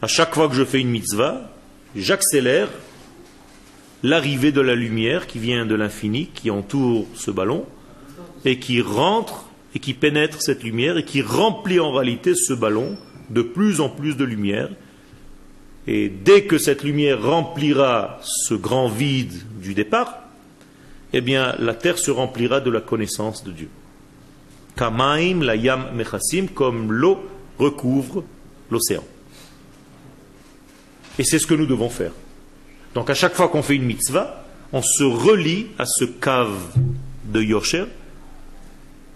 [0.00, 1.50] à chaque fois que je fais une mitzvah,
[1.96, 2.68] j'accélère
[4.04, 7.66] l'arrivée de la lumière qui vient de l'infini, qui entoure ce ballon,
[8.44, 12.96] et qui rentre et qui pénètre cette lumière et qui remplit en réalité ce ballon
[13.28, 14.68] de plus en plus de lumière.
[15.88, 20.20] Et dès que cette lumière remplira ce grand vide du départ,
[21.12, 23.68] eh la terre se remplira de la connaissance de Dieu.
[24.80, 27.20] Kamaim la yam mechassim, comme l'eau
[27.58, 28.24] recouvre
[28.70, 29.04] l'océan.
[31.18, 32.12] Et c'est ce que nous devons faire.
[32.94, 36.56] Donc à chaque fois qu'on fait une mitzvah, on se relie à ce cave
[37.26, 37.84] de Yosher.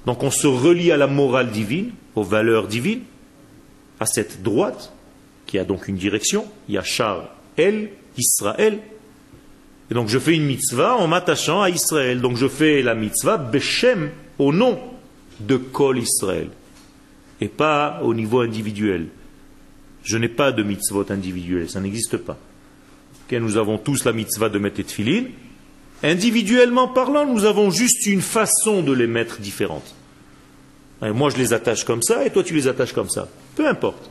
[0.04, 3.04] Donc on se relie à la morale divine, aux valeurs divines,
[4.00, 4.92] à cette droite,
[5.46, 8.80] qui a donc une direction, Yachar El, Israël.
[9.90, 12.20] Et donc je fais une mitzvah en m'attachant à Israël.
[12.20, 14.78] Donc je fais la mitzvah Beshem au nom
[15.40, 16.48] de Kol Israël.
[17.40, 19.08] Et pas au niveau individuel.
[20.04, 22.38] Je n'ai pas de mitzvot individuel, ça n'existe pas.
[23.32, 25.30] nous avons tous la mitzvah de mettre les
[26.02, 29.94] Individuellement parlant, nous avons juste une façon de les mettre différente.
[31.00, 33.28] moi, je les attache comme ça, et toi, tu les attaches comme ça.
[33.56, 34.10] Peu importe.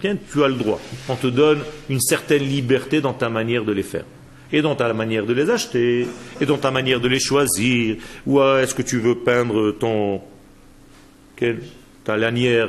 [0.00, 0.80] tu as le droit.
[1.08, 4.04] On te donne une certaine liberté dans ta manière de les faire.
[4.52, 6.08] Et dans ta manière de les acheter,
[6.40, 7.96] et dans ta manière de les choisir.
[8.26, 10.20] Ou est-ce que tu veux peindre ton,
[12.04, 12.68] ta lanière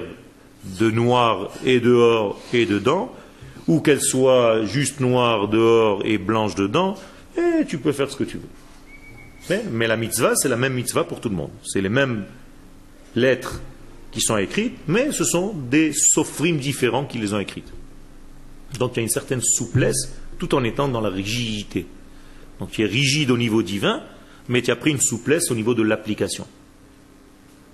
[0.80, 3.14] de noir et dehors et dedans,
[3.68, 6.96] ou qu'elle soit juste noire dehors et blanche dedans,
[7.38, 9.60] et tu peux faire ce que tu veux.
[9.72, 11.52] Mais la mitzvah, c'est la même mitzvah pour tout le monde.
[11.64, 12.26] C'est les mêmes
[13.16, 13.62] lettres
[14.12, 17.72] qui sont écrites, mais ce sont des sofrim différents qui les ont écrites.
[18.80, 21.86] Donc il y a une certaine souplesse tout en étant dans la rigidité.
[22.60, 24.02] Donc tu es rigide au niveau divin,
[24.48, 26.48] mais tu as pris une souplesse au niveau de l'application.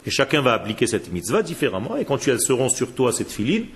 [0.09, 1.95] Et chacun va appliquer cette mitzvah différemment.
[1.95, 3.67] Et quand elles seront sur toi, cette filine,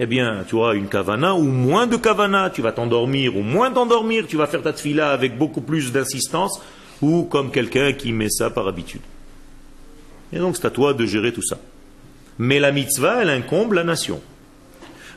[0.00, 3.70] eh bien, tu auras une kavana ou moins de kavana, tu vas t'endormir ou moins
[3.70, 6.60] t'endormir, tu vas faire ta tfila avec beaucoup plus d'insistance
[7.00, 9.02] ou comme quelqu'un qui met ça par habitude.
[10.32, 11.60] Et donc, c'est à toi de gérer tout ça.
[12.40, 14.20] Mais la mitzvah, elle incombe la nation.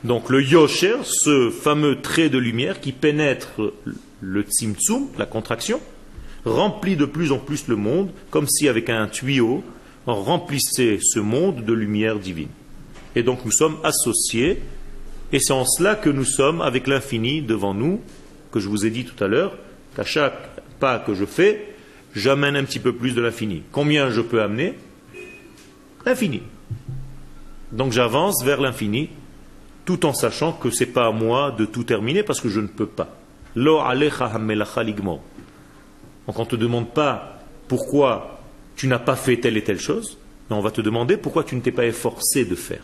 [0.04, 3.60] Donc, le yosher, ce fameux trait de lumière qui pénètre
[4.22, 5.82] le tzimtzum, la contraction,
[6.46, 9.64] remplit de plus en plus le monde, comme si avec un tuyau,
[10.06, 12.50] remplissait ce monde de lumière divine.
[13.16, 14.62] Et donc nous sommes associés,
[15.32, 18.02] et c'est en cela que nous sommes avec l'infini devant nous,
[18.52, 19.58] que je vous ai dit tout à l'heure,
[19.96, 21.76] qu'à chaque pas que je fais,
[22.16, 23.64] j'amène un petit peu plus de l'infini.
[23.72, 24.76] Combien je peux amener?
[26.06, 26.42] L'infini.
[27.72, 29.10] Donc j'avance vers l'infini,
[29.86, 32.60] tout en sachant que ce n'est pas à moi de tout terminer, parce que je
[32.60, 33.16] ne peux pas.
[33.56, 33.76] Donc
[36.28, 38.33] on ne te demande pas pourquoi
[38.76, 40.18] tu n'as pas fait telle et telle chose,
[40.50, 42.84] mais on va te demander pourquoi tu ne t'es pas efforcé de faire.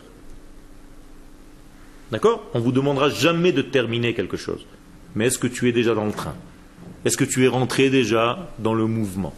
[2.10, 2.42] D'accord?
[2.54, 4.66] On ne vous demandera jamais de terminer quelque chose.
[5.14, 6.34] Mais est-ce que tu es déjà dans le train?
[7.04, 9.34] Est-ce que tu es rentré déjà dans le mouvement?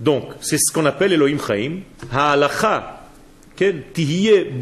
[0.00, 1.80] Donc, c'est ce qu'on appelle Elohim Chaim.
[2.12, 3.08] Ha'alacha,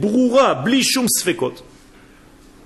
[0.00, 1.54] brura, blishum sfekot.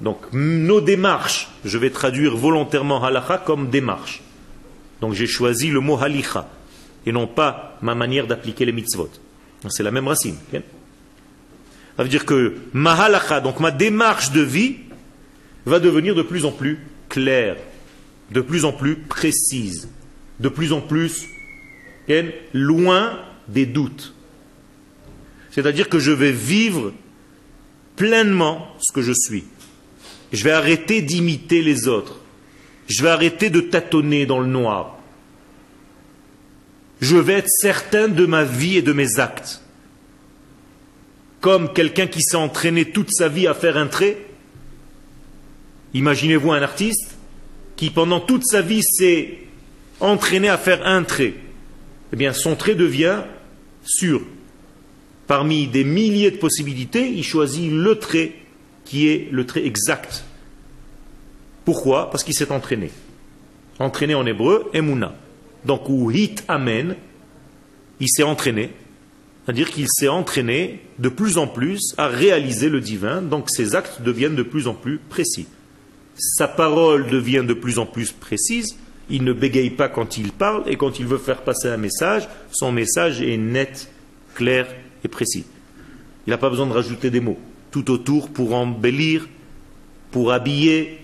[0.00, 4.22] Donc, nos démarches, je vais traduire volontairement halacha comme démarche.
[5.00, 6.48] Donc j'ai choisi le mot halicha
[7.04, 9.10] et non pas ma manière d'appliquer les mitzvot.
[9.68, 10.36] C'est la même racine.
[11.96, 14.76] Ça veut dire que ma halacha, donc ma démarche de vie,
[15.64, 16.78] va devenir de plus en plus
[17.08, 17.56] claire,
[18.30, 19.88] de plus en plus précise,
[20.40, 21.26] de plus en plus
[22.52, 24.14] loin des doutes.
[25.50, 26.92] C'est-à-dire que je vais vivre
[27.96, 29.44] pleinement ce que je suis.
[30.32, 32.20] Je vais arrêter d'imiter les autres.
[32.86, 34.98] Je vais arrêter de tâtonner dans le noir.
[37.00, 39.60] Je vais être certain de ma vie et de mes actes.
[41.40, 44.16] Comme quelqu'un qui s'est entraîné toute sa vie à faire un trait.
[45.94, 47.16] Imaginez-vous un artiste
[47.76, 49.38] qui pendant toute sa vie s'est
[50.00, 51.34] entraîné à faire un trait.
[52.12, 53.22] Eh bien, son trait devient
[53.84, 54.22] sûr.
[55.26, 58.32] Parmi des milliers de possibilités, il choisit le trait
[58.84, 60.25] qui est le trait exact
[61.66, 62.10] pourquoi?
[62.10, 62.90] Parce qu'il s'est entraîné.
[63.80, 65.14] Entraîné en hébreu, emuna.
[65.64, 66.94] Donc, ou hit amen,
[67.98, 68.70] il s'est entraîné.
[69.44, 74.00] C'est-à-dire qu'il s'est entraîné de plus en plus à réaliser le divin, donc ses actes
[74.00, 75.48] deviennent de plus en plus précis.
[76.16, 78.76] Sa parole devient de plus en plus précise,
[79.10, 82.28] il ne bégaye pas quand il parle, et quand il veut faire passer un message,
[82.52, 83.90] son message est net,
[84.36, 84.68] clair
[85.04, 85.44] et précis.
[86.26, 87.38] Il n'a pas besoin de rajouter des mots
[87.72, 89.28] tout autour pour embellir,
[90.12, 91.00] pour habiller,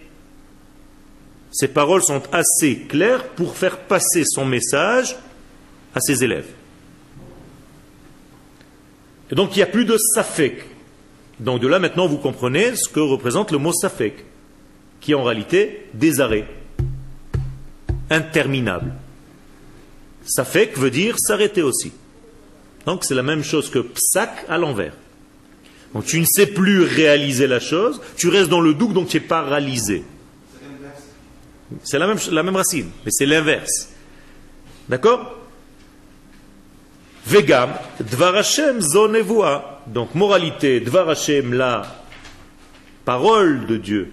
[1.52, 5.16] ces paroles sont assez claires pour faire passer son message
[5.94, 6.48] à ses élèves.
[9.30, 10.64] Et donc il n'y a plus de safek.
[11.40, 14.24] Donc de là maintenant vous comprenez ce que représente le mot safek,
[15.00, 16.46] qui est en réalité des arrêts,
[18.08, 18.94] interminables.
[20.24, 21.92] Safek veut dire s'arrêter aussi.
[22.86, 24.94] Donc c'est la même chose que psak à l'envers.
[25.92, 29.18] Donc tu ne sais plus réaliser la chose, tu restes dans le doute, donc tu
[29.18, 30.04] es paralysé.
[31.84, 33.88] C'est la même, racine, mais c'est l'inverse.
[34.88, 35.38] D'accord?
[37.26, 37.70] Vegam,
[38.00, 38.80] Dvar Hashem
[39.86, 41.82] Donc, moralité, Dvar Hashem, la
[43.04, 44.12] parole de Dieu,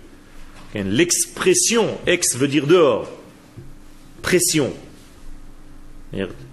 [0.76, 3.10] L'expression ex veut dire dehors.
[4.22, 4.72] Pression.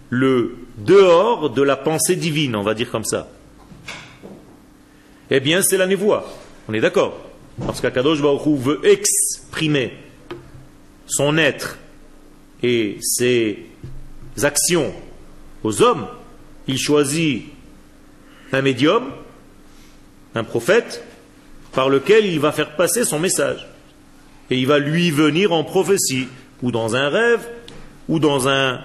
[0.08, 3.28] Le dehors de la pensée divine, on va dire comme ça.
[5.30, 6.32] Eh bien, c'est la névoie.
[6.68, 7.18] On est d'accord?
[7.64, 9.92] Parce qu'Akadosh Baruch veut exprimer
[11.06, 11.78] son être
[12.62, 13.66] et ses
[14.42, 14.92] actions
[15.62, 16.06] aux hommes.
[16.68, 17.44] Il choisit
[18.52, 19.10] un médium,
[20.34, 21.04] un prophète,
[21.72, 23.66] par lequel il va faire passer son message.
[24.50, 26.28] Et il va lui venir en prophétie,
[26.62, 27.46] ou dans un rêve,
[28.08, 28.80] ou dans un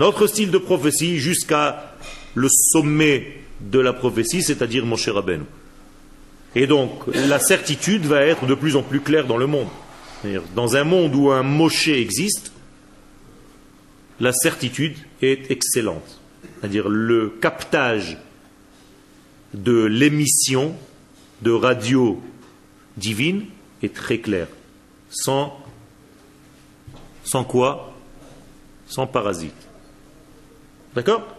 [0.00, 1.94] autre style de prophétie, jusqu'à
[2.34, 5.44] le sommet de la prophétie, c'est-à-dire Moshe Rabbeinu.
[6.54, 9.68] Et donc, la certitude va être de plus en plus claire dans le monde.
[10.54, 12.52] Dans un monde où un Moshe existe,
[14.20, 16.20] la certitude est excellente.
[16.60, 18.18] C'est-à-dire le captage
[19.54, 20.74] de l'émission
[21.42, 22.20] de radio
[22.96, 23.44] divine
[23.82, 24.48] est très clair.
[25.10, 25.58] Sans,
[27.24, 27.94] sans quoi?
[28.86, 29.54] Sans parasite.
[30.94, 31.36] D'accord?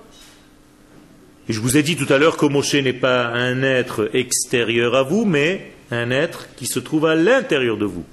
[1.50, 4.96] Et je vous ai dit tout à l'heure que Moshe n'est pas un être extérieur
[4.96, 8.04] à vous, mais un être qui se trouve à l'intérieur de vous.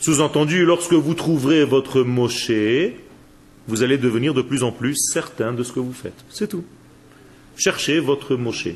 [0.00, 2.52] Sous-entendu, lorsque vous trouverez votre Moshe,
[3.66, 6.24] vous allez devenir de plus en plus certain de ce que vous faites.
[6.30, 6.64] C'est tout.
[7.56, 8.68] Cherchez votre Moshe.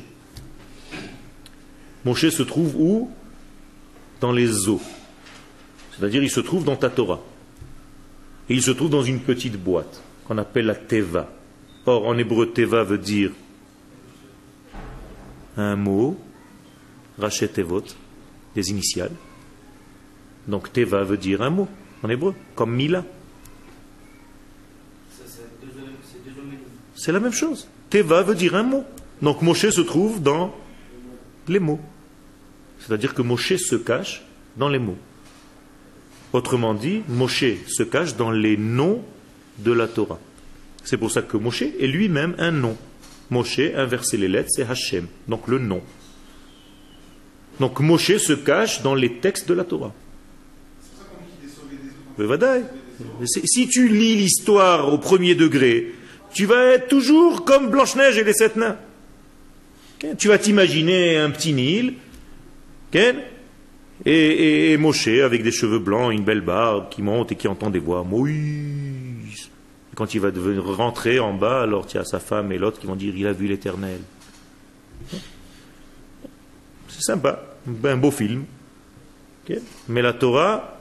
[2.03, 3.09] Moshe se trouve où?
[4.19, 4.81] Dans les eaux.
[5.95, 7.21] C'est-à-dire, il se trouve dans ta Torah.
[8.49, 11.31] Et il se trouve dans une petite boîte qu'on appelle la Teva.
[11.85, 13.31] Or, en hébreu, Teva veut dire
[15.55, 16.17] un mot,
[17.17, 17.83] Rachet Tevot,
[18.55, 19.11] des initiales.
[20.47, 21.67] Donc, Teva veut dire un mot
[22.03, 23.03] en hébreu, comme Mila.
[26.95, 27.67] C'est la même chose.
[27.89, 28.85] Teva veut dire un mot.
[29.21, 30.53] Donc Moshe se trouve dans
[31.47, 31.79] les mots.
[32.79, 34.23] C'est-à-dire que Moshe se cache
[34.57, 34.97] dans les mots.
[36.33, 39.03] Autrement dit, Moshe se cache dans les noms
[39.59, 40.19] de la Torah.
[40.83, 42.77] C'est pour ça que Moshe est lui-même un nom.
[43.29, 45.81] Moshe, inverser les lettres, c'est Hachem, donc le nom.
[47.59, 49.93] Donc Moshe se cache dans les textes de la Torah.
[53.25, 55.93] Si tu lis l'histoire au premier degré,
[56.33, 58.77] tu vas être toujours comme Blanche-Neige et les sept nains.
[60.17, 61.95] Tu vas t'imaginer un petit Nil,
[64.05, 67.69] et, et, Moshe avec des cheveux blancs, une belle barbe qui monte et qui entend
[67.69, 68.03] des voix.
[68.03, 69.49] Moïse.
[69.95, 72.87] quand il va devenir, rentrer en bas, alors tu as sa femme et l'autre qui
[72.87, 73.99] vont dire il a vu l'éternel.
[75.09, 77.43] C'est sympa,
[77.83, 78.45] un beau film.
[79.87, 80.72] Mais la Torah,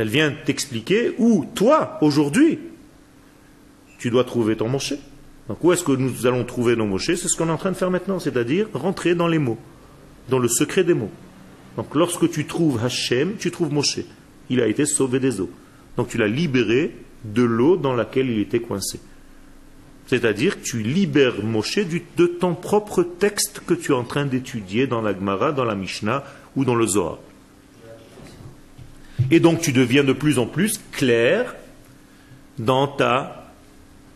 [0.00, 2.58] elle vient t'expliquer où, toi, aujourd'hui,
[3.98, 4.94] tu dois trouver ton Moshe.
[5.48, 7.72] Donc où est-ce que nous allons trouver nos Moshe C'est ce qu'on est en train
[7.72, 9.58] de faire maintenant, c'est-à-dire rentrer dans les mots,
[10.28, 11.10] dans le secret des mots.
[11.76, 14.00] Donc lorsque tu trouves Hachem, tu trouves Moshe.
[14.48, 15.50] Il a été sauvé des eaux.
[15.96, 19.00] Donc tu l'as libéré de l'eau dans laquelle il était coincé.
[20.06, 21.78] C'est-à-dire que tu libères Moshe
[22.16, 25.74] de ton propre texte que tu es en train d'étudier dans la Gemara, dans la
[25.74, 26.24] Mishnah
[26.56, 27.18] ou dans le Zohar.
[29.30, 31.54] Et donc tu deviens de plus en plus clair
[32.58, 33.52] dans ta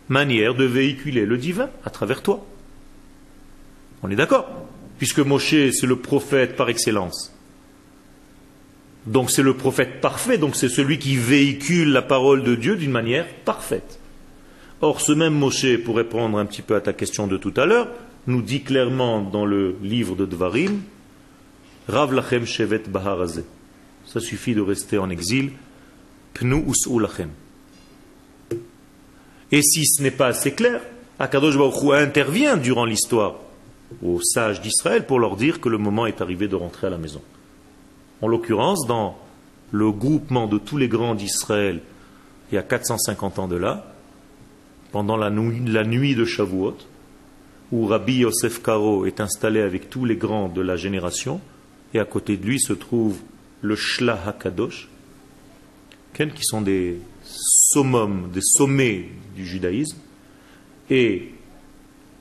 [0.09, 2.45] manière de véhiculer le divin à travers toi.
[4.03, 4.47] On est d'accord
[4.99, 7.35] Puisque Moshe, c'est le prophète par excellence.
[9.07, 12.91] Donc c'est le prophète parfait, donc c'est celui qui véhicule la parole de Dieu d'une
[12.91, 13.99] manière parfaite.
[14.81, 17.67] Or, ce même Moshe, pour répondre un petit peu à ta question de tout à
[17.67, 17.89] l'heure,
[18.27, 20.81] nous dit clairement dans le livre de Dvarim,
[21.89, 23.45] Rav lachem shevet baharazé.
[24.15, 25.51] Ça suffit de rester en exil.
[26.35, 27.31] Pnu us lachem.
[29.51, 30.81] Et si ce n'est pas assez clair,
[31.19, 33.35] Akadosh Baruch intervient durant l'histoire
[34.05, 36.97] aux sages d'Israël pour leur dire que le moment est arrivé de rentrer à la
[36.97, 37.23] maison.
[38.23, 39.19] En l'occurrence, dans
[39.73, 41.81] le groupement de tous les grands d'Israël,
[42.53, 43.85] il y a 450 ans de là,
[44.93, 46.77] pendant la nuit, de Shavuot,
[47.73, 51.41] où Rabbi Yosef Karo est installé avec tous les grands de la génération,
[51.93, 53.19] et à côté de lui se trouve
[53.65, 54.89] le Shlah HaKadosh,
[56.13, 59.97] qui sont des summum, des sommets du judaïsme,
[60.91, 61.31] et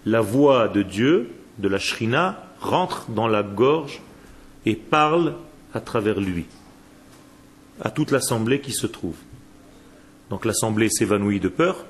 [0.06, 1.30] la voix de Dieu,
[1.60, 4.02] de la Shrina, rentre dans la gorge
[4.66, 5.36] et parle
[5.74, 6.46] à travers lui,
[7.82, 9.18] à toute l'assemblée qui se trouve.
[10.30, 11.86] Donc l'assemblée s'évanouit de peur,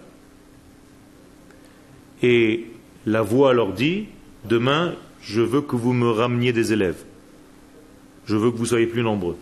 [2.24, 2.72] et
[3.06, 4.08] la voix leur dit,
[4.46, 7.04] demain, je veux que vous me rameniez des élèves,
[8.26, 9.38] je veux que vous soyez plus nombreux.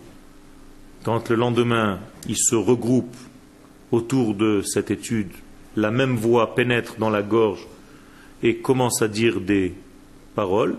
[1.04, 3.16] Quand le lendemain, ils se regroupent
[3.90, 5.30] autour de cette étude,
[5.76, 7.66] la même voix pénètre dans la gorge
[8.42, 9.74] et commence à dire des
[10.34, 10.76] paroles,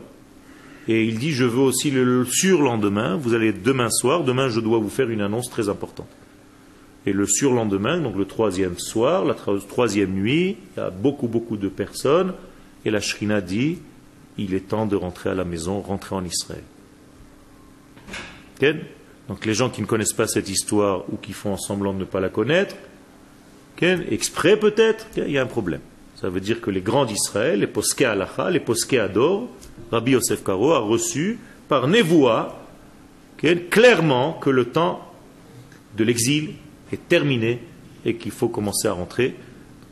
[0.87, 4.79] Et il dit, je veux aussi le surlendemain, vous allez demain soir, demain je dois
[4.79, 6.09] vous faire une annonce très importante.
[7.05, 11.57] Et le surlendemain, donc le troisième soir, la troisième nuit, il y a beaucoup, beaucoup
[11.57, 12.33] de personnes,
[12.83, 13.77] et la Shrina dit,
[14.37, 16.63] il est temps de rentrer à la maison, rentrer en Israël.
[19.27, 22.05] Donc les gens qui ne connaissent pas cette histoire ou qui font semblant de ne
[22.05, 22.75] pas la connaître,
[23.81, 25.81] exprès peut-être, il y a un problème.
[26.15, 29.49] Ça veut dire que les grands d'Israël, les posquets Alacha, les posquets Ador,
[29.91, 32.59] Rabbi Yosef Karo a reçu par Nevoa
[33.69, 35.01] clairement que le temps
[35.97, 36.51] de l'exil
[36.93, 37.59] est terminé
[38.05, 39.35] et qu'il faut commencer à rentrer.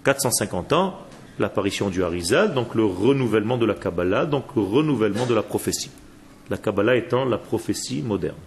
[0.06, 0.98] 450 ans,
[1.38, 5.92] l'apparition du Harizal, donc le renouvellement de la Kabbalah, donc le renouvellement de la prophétie.
[6.50, 8.38] La Kabbalah étant la prophétie moderne.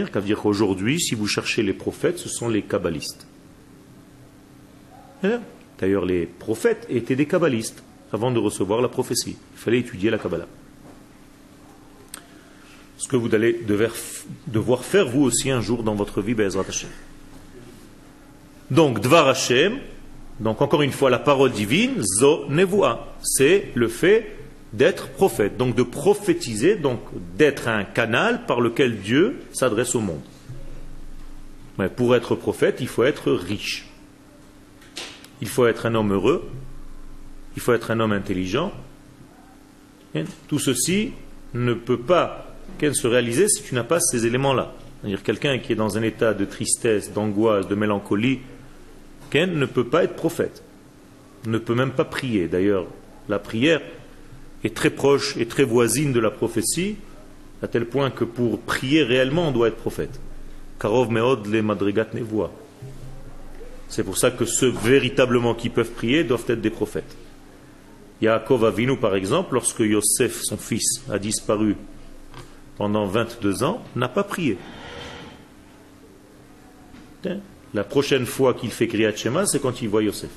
[0.00, 3.26] Cest à dire qu'aujourd'hui, si vous cherchez les prophètes, ce sont les kabbalistes.
[5.78, 7.82] D'ailleurs, les prophètes étaient des kabbalistes
[8.12, 9.36] avant de recevoir la prophétie.
[9.54, 10.46] Il fallait étudier la Kabbalah.
[12.96, 13.60] Ce que vous allez
[14.46, 16.90] devoir faire vous aussi un jour dans votre vie, Be'ezrat Hashem.
[18.70, 19.78] Donc, Dvar Hashem,
[20.40, 24.36] donc encore une fois, la parole divine, Zo Nevoa, c'est le fait
[24.72, 27.00] d'être prophète, donc de prophétiser, donc
[27.36, 30.22] d'être un canal par lequel Dieu s'adresse au monde.
[31.78, 33.88] Mais pour être prophète, il faut être riche.
[35.40, 36.48] Il faut être un homme heureux,
[37.56, 38.72] il faut être un homme intelligent.
[40.48, 41.12] Tout ceci
[41.54, 44.74] ne peut pas se réaliser si tu n'as pas ces éléments-là.
[45.00, 48.40] C'est-à-dire quelqu'un qui est dans un état de tristesse, d'angoisse, de mélancolie,
[49.34, 50.62] ne peut pas être prophète,
[51.46, 52.48] ne peut même pas prier.
[52.48, 52.86] D'ailleurs,
[53.28, 53.80] la prière
[54.64, 56.96] est très proche et très voisine de la prophétie,
[57.62, 60.20] à tel point que pour prier réellement, on doit être prophète.
[60.80, 62.50] Karov meod le madrigat nevoa.
[63.88, 67.16] C'est pour ça que ceux véritablement qui peuvent prier doivent être des prophètes.
[68.22, 71.76] Yaakov Avinu, par exemple, lorsque Yosef, son fils, a disparu
[72.76, 74.56] pendant 22 ans, n'a pas prié.
[77.74, 80.30] La prochaine fois qu'il fait Kriyat Shema, c'est quand il voit Yosef.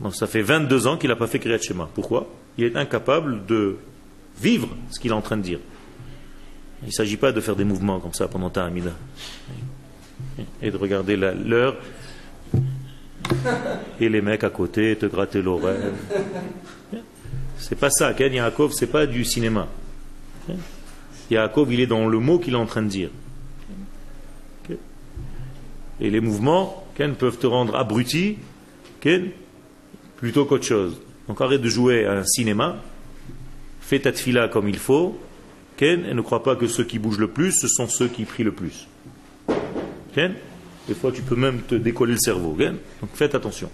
[0.00, 1.88] Donc ça fait 22 ans qu'il n'a pas fait Kriyat Shema.
[1.94, 2.28] Pourquoi?
[2.56, 3.76] Il est incapable de
[4.40, 5.58] vivre ce qu'il est en train de dire.
[6.82, 8.92] Il ne s'agit pas de faire des mouvements comme ça pendant ta Amida.
[10.62, 11.76] Et de regarder l'heure
[14.00, 15.78] et les mecs à côté te gratter l'oreille.
[17.58, 19.68] C'est pas ça, Ken Yaakov, c'est pas du cinéma.
[21.30, 23.10] Yaakov, il est dans le mot qu'il est en train de dire.
[26.00, 28.38] Et les mouvements, Ken, peuvent te rendre abruti,
[29.00, 29.28] Ken,
[30.20, 31.00] plutôt qu'autre chose.
[31.28, 32.76] Donc arrête de jouer à un cinéma,
[33.80, 35.18] fais ta tfila comme il faut,
[35.76, 38.24] Ken, et ne crois pas que ceux qui bougent le plus, ce sont ceux qui
[38.24, 38.86] prient le plus.
[40.14, 40.34] Ken
[40.90, 42.56] des fois, tu peux même te décoller le cerveau.
[42.56, 43.70] Donc faites attention.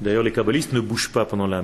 [0.00, 1.62] D'ailleurs, les kabbalistes ne bougent pas pendant la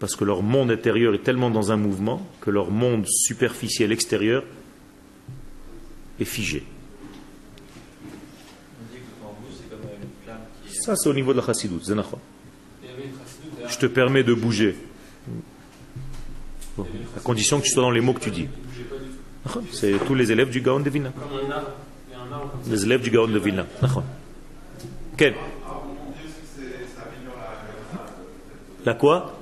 [0.00, 4.44] Parce que leur monde intérieur est tellement dans un mouvement que leur monde superficiel extérieur
[6.20, 6.64] est figé.
[10.68, 11.80] Ça, c'est au niveau de la chassidut,
[13.68, 14.76] Je te permets de bouger.
[16.78, 18.48] à condition que tu sois dans les mots que tu dis.
[19.72, 21.12] C'est tous les élèves du Gaon de Vilna.
[22.68, 23.66] Les élèves du Gaon de Vilna.
[25.16, 25.34] Quel
[28.84, 29.38] La quoi?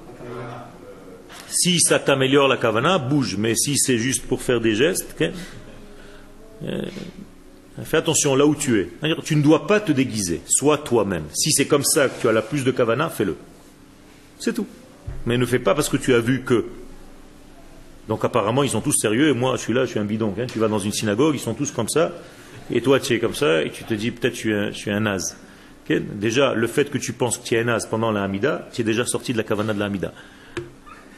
[1.49, 3.37] Si ça t'améliore la kavana, bouge.
[3.37, 5.15] Mais si c'est juste pour faire des gestes,
[6.63, 6.83] euh,
[7.85, 8.89] fais attention là où tu es.
[9.25, 10.41] Tu ne dois pas te déguiser.
[10.47, 11.25] Sois toi-même.
[11.35, 13.37] Si c'est comme ça que tu as la plus de kavana, fais-le.
[14.39, 14.67] C'est tout.
[15.27, 16.65] Mais ne fais pas parce que tu as vu que.
[18.09, 20.35] Donc apparemment, ils sont tous sérieux, moi, je suis là, je suis un bidon.
[20.39, 20.47] Hein.
[20.53, 22.13] Tu vas dans une synagogue, ils sont tous comme ça,
[22.71, 25.37] et toi, tu es comme ça, et tu te dis, peut-être je, suis un naze.
[25.89, 28.81] Déjà, le fait que tu penses que tu es un naze pendant la Hamida, tu
[28.81, 30.13] es déjà sorti de la kavana de la Hamida.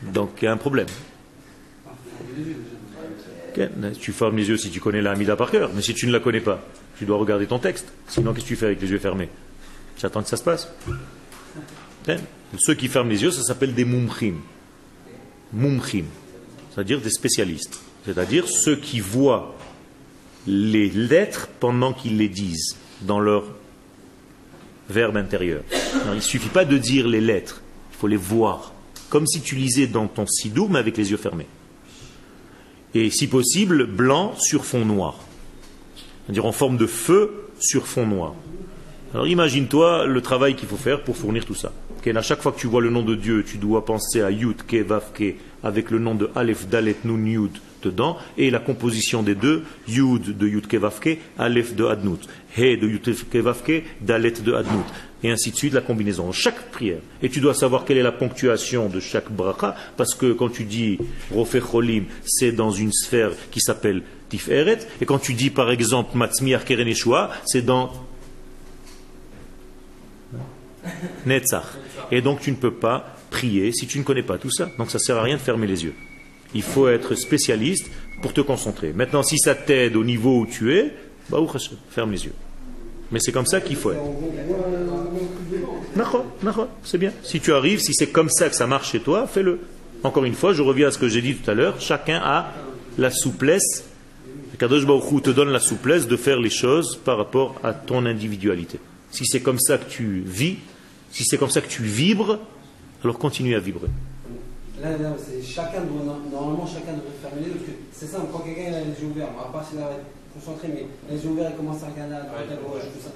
[0.03, 0.89] Donc, il y a un problème.
[4.01, 6.13] Tu fermes les yeux si tu connais la Hamida par cœur, mais si tu ne
[6.13, 6.67] la connais pas,
[6.99, 7.87] tu dois regarder ton texte.
[8.09, 9.29] Sinon, qu'est-ce que tu fais avec les yeux fermés?
[9.97, 10.73] Tu attends que ça se passe.
[12.59, 14.37] Ceux qui ferment les yeux, ça s'appelle des mumchim.
[15.53, 16.05] Mumchim
[16.75, 19.55] c'est-à-dire des spécialistes, c'est-à-dire ceux qui voient
[20.47, 23.45] les lettres pendant qu'ils les disent dans leur
[24.91, 25.63] verbe intérieur.
[26.07, 28.73] il ne suffit pas de dire les lettres, il faut les voir,
[29.09, 31.47] comme si tu lisais dans ton sidou, mais avec les yeux fermés.
[32.95, 35.19] Et si possible, blanc sur fond noir,
[36.25, 38.35] c'est-à-dire en forme de feu sur fond noir.
[39.13, 41.73] Alors imagine-toi le travail qu'il faut faire pour fournir tout ça.
[42.07, 44.63] À chaque fois que tu vois le nom de Dieu, tu dois penser à Yud,
[44.67, 45.05] Ke, Vav,
[45.63, 47.59] avec le nom de Aleph, Dalet, Nun, Yud
[48.37, 52.21] et la composition des deux, Yud de Yud, Ke, Vav, Ke, Aleph de Adnut,
[52.57, 54.85] He de Yud, Ke, Vav, Ke, Dalet de Adnut,
[55.23, 56.33] et ainsi de suite, la combinaison.
[56.33, 56.99] Chaque prière.
[57.23, 60.65] Et tu dois savoir quelle est la ponctuation de chaque bracha, parce que quand tu
[60.65, 60.99] dis
[61.31, 66.65] Rofecholim, c'est dans une sphère qui s'appelle Tiferet, et quand tu dis par exemple Matzmiar
[66.65, 66.93] Keren
[67.47, 67.93] c'est dans
[71.27, 71.65] Netzach.
[72.11, 74.71] Et donc tu ne peux pas prier si tu ne connais pas tout ça.
[74.79, 75.95] Donc ça ne sert à rien de fermer les yeux.
[76.55, 77.91] Il faut être spécialiste
[78.23, 78.93] pour te concentrer.
[78.93, 80.93] Maintenant, si ça t'aide au niveau où tu es,
[81.31, 81.39] bah,
[81.91, 82.35] ferme les yeux.
[83.11, 84.01] Mais c'est comme ça qu'il faut être.
[86.83, 87.13] C'est bien.
[87.23, 89.61] Si tu arrives, si c'est comme ça que ça marche chez toi, fais-le.
[90.03, 91.81] Encore une fois, je reviens à ce que j'ai dit tout à l'heure.
[91.81, 92.53] Chacun a
[92.99, 93.85] la souplesse.
[94.59, 98.79] Kadosh Baruch te donne la souplesse de faire les choses par rapport à ton individualité.
[99.11, 100.57] Si c'est comme ça que tu vis,
[101.11, 102.39] si c'est comme ça que tu vibres,
[103.03, 103.89] alors continue à vibrer.
[104.85, 108.41] Là, c'est chacun doit, normalement, chacun devrait fermer les yeux, parce que c'est simple, quand
[108.41, 110.05] quelqu'un a les yeux ouverts, à part s'il être
[110.35, 113.13] concentré, mais les yeux ouverts, il commence à regarder à droite, à gauche, tout ça.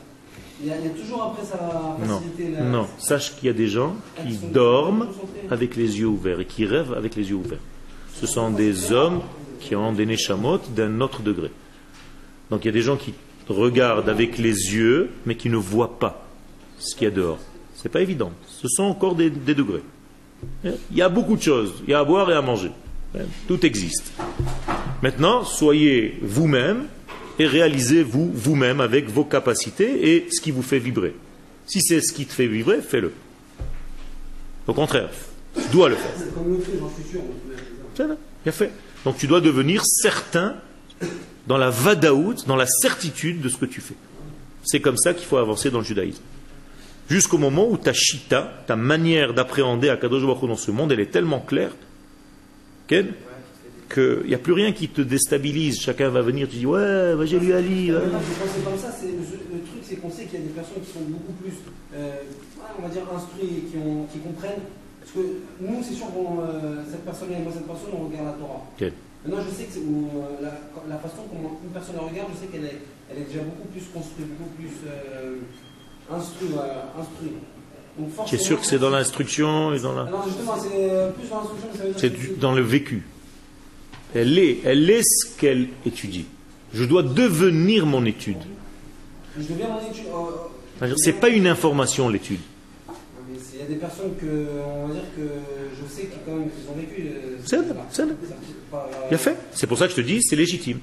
[0.62, 2.48] Il y, a, il y, a, toujours après facilité.
[2.62, 2.86] Non, non.
[2.98, 5.08] sache qu'il y a des gens qui dorment
[5.50, 7.60] avec les yeux ouverts et qui rêvent avec les yeux ouverts.
[8.14, 9.20] Ce sont des hommes
[9.60, 11.50] qui ont des neshamot d'un autre degré.
[12.50, 13.14] Donc il y a des gens qui
[13.48, 16.24] regardent avec les yeux, mais qui ne voient pas
[16.78, 17.38] ce qu'il y a dehors.
[17.74, 18.32] C'est pas évident.
[18.46, 19.82] Ce sont encore des, des degrés.
[20.64, 21.82] Il y a beaucoup de choses.
[21.86, 22.70] Il y a à boire et à manger.
[23.46, 24.12] Tout existe.
[25.02, 26.84] Maintenant, soyez vous-même
[27.38, 31.14] et réalisez-vous vous-même avec vos capacités et ce qui vous fait vibrer.
[31.66, 33.12] Si c'est ce qui te fait vibrer, fais-le.
[34.66, 35.08] Au contraire,
[35.72, 36.10] dois le faire.
[38.50, 38.70] Fait.
[39.04, 40.56] Donc tu dois devenir certain
[41.46, 43.94] dans la vadaout, dans la certitude de ce que tu fais.
[44.64, 46.22] C'est comme ça qu'il faut avancer dans le judaïsme.
[47.08, 51.10] Jusqu'au moment où ta chita, ta manière d'appréhender Akadosh Baruch dans ce monde, elle est
[51.10, 51.72] tellement claire
[52.86, 53.14] qu'il
[54.26, 55.80] n'y a plus rien qui te déstabilise.
[55.80, 57.90] Chacun va venir, tu dis Ouais, j'ai lu Ali.
[57.90, 57.98] Ouais.
[57.98, 61.08] Comme ça, le, le truc, c'est qu'on sait qu'il y a des personnes qui sont
[61.08, 61.54] beaucoup plus,
[61.94, 62.12] euh,
[62.78, 64.68] on va dire, instruites et qui, ont, qui, comprennent.
[65.00, 68.26] Parce que nous, c'est sûr, bon, euh, cette personne-là et moi, cette personne, on regarde
[68.26, 68.68] la Torah.
[69.24, 70.52] Maintenant, je sais que euh, la,
[70.88, 73.88] la, façon dont une personne regarde, je sais qu'elle est, elle est déjà beaucoup plus
[73.88, 74.76] construite, beaucoup plus.
[76.10, 77.32] Euh, instruit, voilà, instruit.
[78.26, 80.04] Tu es sûr que c'est dans l'instruction et dans la.
[80.04, 81.94] Non, justement, c'est euh, plus dans l'instruction.
[81.96, 83.02] C'est dans le vécu.
[84.14, 86.26] Elle est, elle est ce qu'elle étudie.
[86.72, 88.38] Je dois devenir mon étude.
[89.36, 90.06] Je deviens mon étude.
[90.82, 92.40] Euh, c'est pas une information l'étude.
[93.54, 95.22] Il y a des personnes que, on va dire que
[95.74, 97.08] je sais qu'ils ont vécu.
[97.08, 97.58] Euh, c'est
[97.90, 98.06] c'est
[99.08, 99.36] Bien fait.
[99.52, 100.78] C'est pour ça que je te dis, c'est légitime.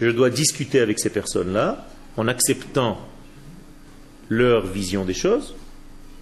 [0.00, 2.98] Je dois discuter avec ces personnes-là en acceptant
[4.28, 5.54] leur vision des choses.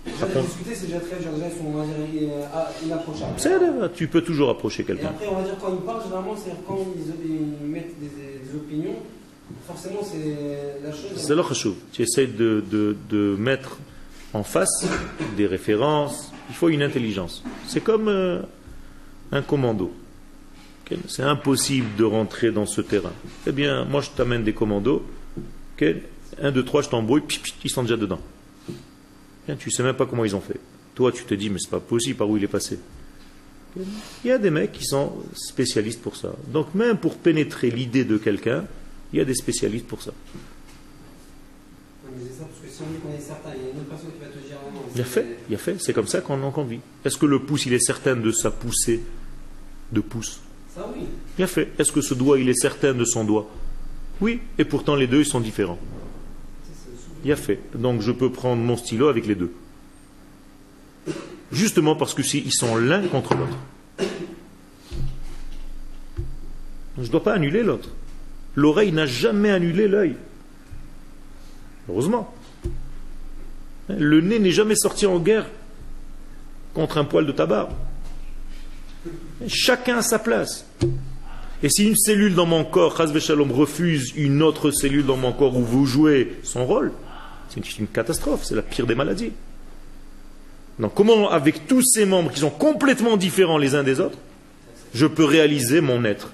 [0.04, 1.16] discuter, c'est déjà très
[2.84, 3.90] inaapprochable.
[3.94, 5.09] Tu peux toujours approcher quelqu'un.
[5.09, 8.96] après, on va dire quand ils parlent, généralement, c'est quand ils, mettent des, opinions,
[9.66, 11.11] forcément, c'est la chose.
[11.16, 11.42] C'est le
[11.92, 13.78] Tu essaies de, de, de, mettre
[14.32, 14.86] en face
[15.36, 16.32] des références.
[16.48, 17.42] Il faut une intelligence.
[17.66, 18.40] C'est comme euh,
[19.32, 19.92] un commando.
[21.09, 23.12] C'est impossible de rentrer dans ce terrain.
[23.46, 25.04] Eh bien, moi, je t'amène des commandos.
[26.43, 27.22] 1, 2, 3, je t'embrouille,
[27.64, 28.20] ils sont déjà dedans.
[29.47, 30.61] tu ne sais même pas comment ils ont fait.
[30.95, 32.78] Toi, tu te dis, mais c'est pas possible par où il est passé.
[34.24, 36.32] Il y a des mecs qui sont spécialistes pour ça.
[36.49, 38.64] Donc même pour pénétrer l'idée de quelqu'un,
[39.12, 40.12] il y a des spécialistes pour ça.
[44.95, 45.76] Il y a fait, il y a fait.
[45.78, 46.80] C'est comme ça qu'on en convie.
[47.05, 49.03] Est-ce que le pouce, il est certain de sa poussée
[49.93, 50.41] de pouce?
[50.74, 51.05] Ça oui.
[51.39, 51.70] Il a fait.
[51.78, 53.49] Est-ce que ce doigt, il est certain de son doigt?
[54.20, 54.41] Oui.
[54.59, 55.78] Et pourtant, les deux, ils sont différents.
[57.27, 57.59] Il a fait.
[57.74, 59.53] Donc je peux prendre mon stylo avec les deux.
[61.51, 63.57] Justement parce que ils sont l'un contre l'autre.
[66.97, 67.89] Je ne dois pas annuler l'autre.
[68.55, 70.14] L'oreille n'a jamais annulé l'œil.
[71.89, 72.33] Heureusement.
[73.89, 75.47] Le nez n'est jamais sorti en guerre
[76.74, 77.70] contre un poil de tabac.
[79.49, 80.64] Chacun a sa place.
[81.64, 85.57] Et si une cellule dans mon corps, Shalom, refuse une autre cellule dans mon corps
[85.57, 86.93] où vous jouez son rôle,
[87.64, 89.32] c'est une catastrophe, c'est la pire des maladies.
[90.78, 94.18] Donc comment, avec tous ces membres qui sont complètement différents les uns des autres,
[94.94, 96.32] je peux réaliser mon être?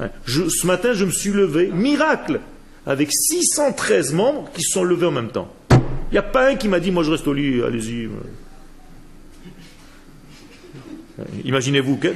[0.00, 2.40] Hein, Ce matin, je me suis levé, miracle,
[2.86, 5.52] avec 613 membres qui se sont levés en même temps.
[5.70, 8.08] Il n'y a pas un qui m'a dit, moi je reste au lit, allez-y.
[11.44, 12.08] Imaginez-vous que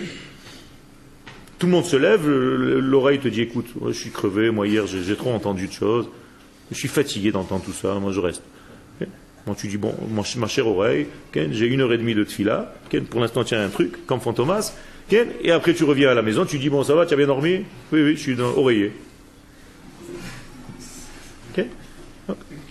[1.59, 5.17] tout le monde se lève, l'oreille te dit, écoute, je suis crevé, moi hier j'ai
[5.17, 6.09] trop entendu de choses.
[6.73, 8.43] Je suis fatigué d'entendre tout ça, moi je reste.
[9.47, 9.95] Bon, tu dis, bon,
[10.37, 12.75] ma chère oreille, j'ai une heure et demie de tfila,
[13.11, 14.73] pour l'instant tiens un truc, comme Fantomas,
[15.11, 17.27] et après tu reviens à la maison, tu dis, bon ça va, tu as bien
[17.27, 17.65] dormi?
[17.93, 18.93] Oui, oui, je suis dans oreiller.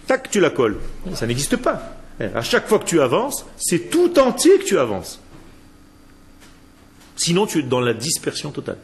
[0.07, 0.77] Tac, tu la colles.
[1.13, 1.97] Ça n'existe pas.
[2.19, 5.19] À chaque fois que tu avances, c'est tout entier que tu avances.
[7.15, 8.77] Sinon, tu es dans la dispersion totale.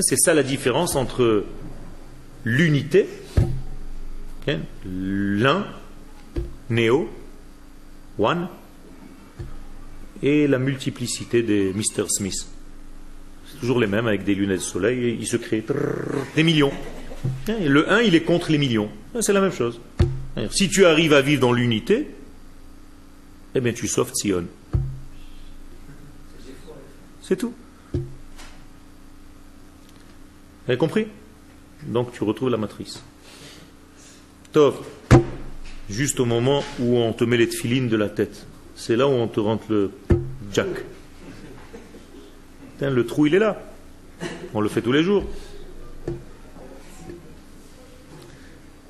[0.00, 1.44] C'est ça la différence entre
[2.44, 3.08] l'unité,
[4.84, 5.66] l'un,
[6.70, 7.08] néo,
[8.18, 8.48] one,
[10.22, 12.08] et la multiplicité des Mr.
[12.08, 12.46] Smith.
[13.46, 15.64] C'est toujours les mêmes avec des lunettes de soleil, et ils se créent
[16.34, 16.72] des millions.
[17.48, 18.90] le 1, il est contre les millions.
[19.20, 19.80] C'est la même chose.
[20.50, 22.08] Si tu arrives à vivre dans l'unité,
[23.54, 24.46] eh bien tu sauves Sion.
[27.20, 27.52] C'est tout.
[27.94, 28.00] Vous
[30.68, 31.06] avez compris?
[31.86, 33.02] Donc tu retrouves la matrice.
[34.52, 34.76] Tov,
[35.88, 39.10] juste au moment où on te met les tefilines de la tête, c'est là où
[39.10, 39.90] on te rentre le
[40.52, 40.68] jack.
[42.80, 43.62] le trou, il est là.
[44.54, 45.24] On le fait tous les jours.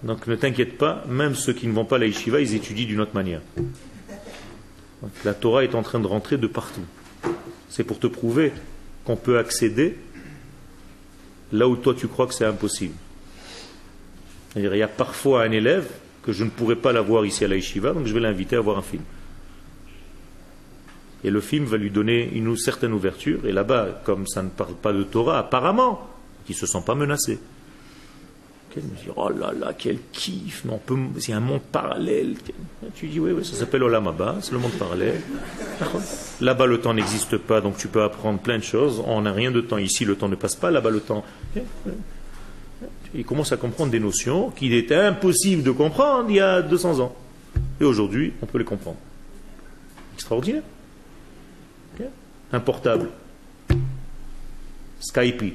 [0.03, 2.87] Donc ne t'inquiète pas, même ceux qui ne vont pas à la yeshiva, ils étudient
[2.87, 3.41] d'une autre manière.
[5.25, 6.85] la Torah est en train de rentrer de partout.
[7.69, 8.53] C'est pour te prouver
[9.05, 9.97] qu'on peut accéder
[11.53, 12.95] là où toi tu crois que c'est impossible.
[14.57, 15.89] Il y a parfois un élève
[16.23, 18.79] que je ne pourrais pas l'avoir ici à la donc je vais l'inviter à voir
[18.79, 19.03] un film.
[21.25, 24.75] Et le film va lui donner une certaine ouverture, et là-bas, comme ça ne parle
[24.75, 26.09] pas de Torah, apparemment,
[26.49, 27.39] il ne se sent pas menacé.
[28.75, 30.65] Il me dit, oh là là, quel kiff,
[31.19, 32.37] c'est un monde parallèle.
[32.95, 35.21] Tu dis, oui, oui, ça s'appelle Olamaba, c'est le monde parallèle.
[36.41, 39.03] Là-bas, le temps n'existe pas, donc tu peux apprendre plein de choses.
[39.07, 41.25] On n'a rien de temps ici, le temps ne passe pas, là-bas, le temps.
[43.15, 47.01] Il commence à comprendre des notions qu'il était impossible de comprendre il y a 200
[47.01, 47.15] ans.
[47.79, 48.97] Et aujourd'hui, on peut les comprendre.
[50.15, 50.63] Extraordinaire.
[52.53, 53.11] Un portable.
[55.01, 55.55] Skype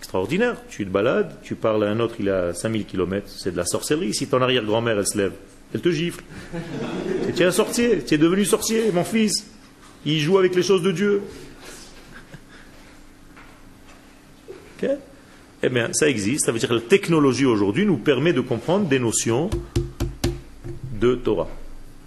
[0.00, 0.56] extraordinaire.
[0.70, 3.66] Tu te balades, tu parles à un autre, il a 5000 km, c'est de la
[3.66, 4.14] sorcellerie.
[4.14, 5.32] Si ton arrière-grand-mère, elle se lève,
[5.74, 6.24] elle te gifle.
[7.36, 9.46] tu es un sorcier, tu es devenu sorcier, mon fils.
[10.06, 11.22] Il joue avec les choses de Dieu.
[15.62, 16.46] Eh bien, ça existe.
[16.46, 19.50] Ça veut dire que la technologie aujourd'hui nous permet de comprendre des notions
[20.98, 21.48] de Torah.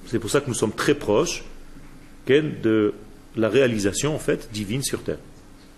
[0.08, 1.44] C'est pour ça que nous sommes très proches
[2.28, 2.94] de
[3.36, 5.20] la réalisation en fait divine sur Terre.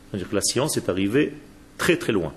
[0.09, 1.33] C'est-à-dire que la science est arrivée
[1.77, 2.33] très très loin.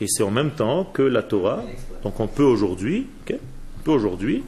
[0.00, 1.62] Et c'est en même temps que la Torah,
[2.02, 4.42] donc on peut aujourd'hui, on peut aujourd'hui,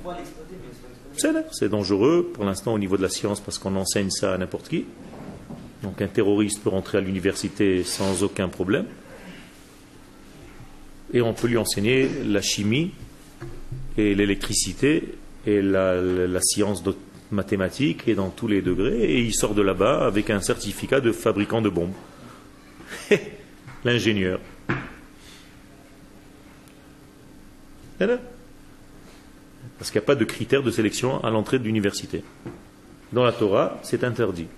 [1.52, 4.68] c'est dangereux pour l'instant au niveau de la science parce qu'on enseigne ça à n'importe
[4.68, 4.84] qui.
[5.82, 8.86] Donc un terroriste peut rentrer à l'université sans aucun problème.
[11.14, 12.90] Et on peut lui enseigner la chimie
[13.96, 15.14] et l'électricité
[15.46, 16.82] et la, la science
[17.30, 19.04] mathématique et dans tous les degrés.
[19.04, 21.94] Et il sort de là-bas avec un certificat de fabricant de bombes.
[23.86, 24.40] l'ingénieur.
[27.98, 32.22] Parce qu'il n'y a pas de critère de sélection à l'entrée de l'université.
[33.12, 34.48] Dans la Torah, c'est interdit.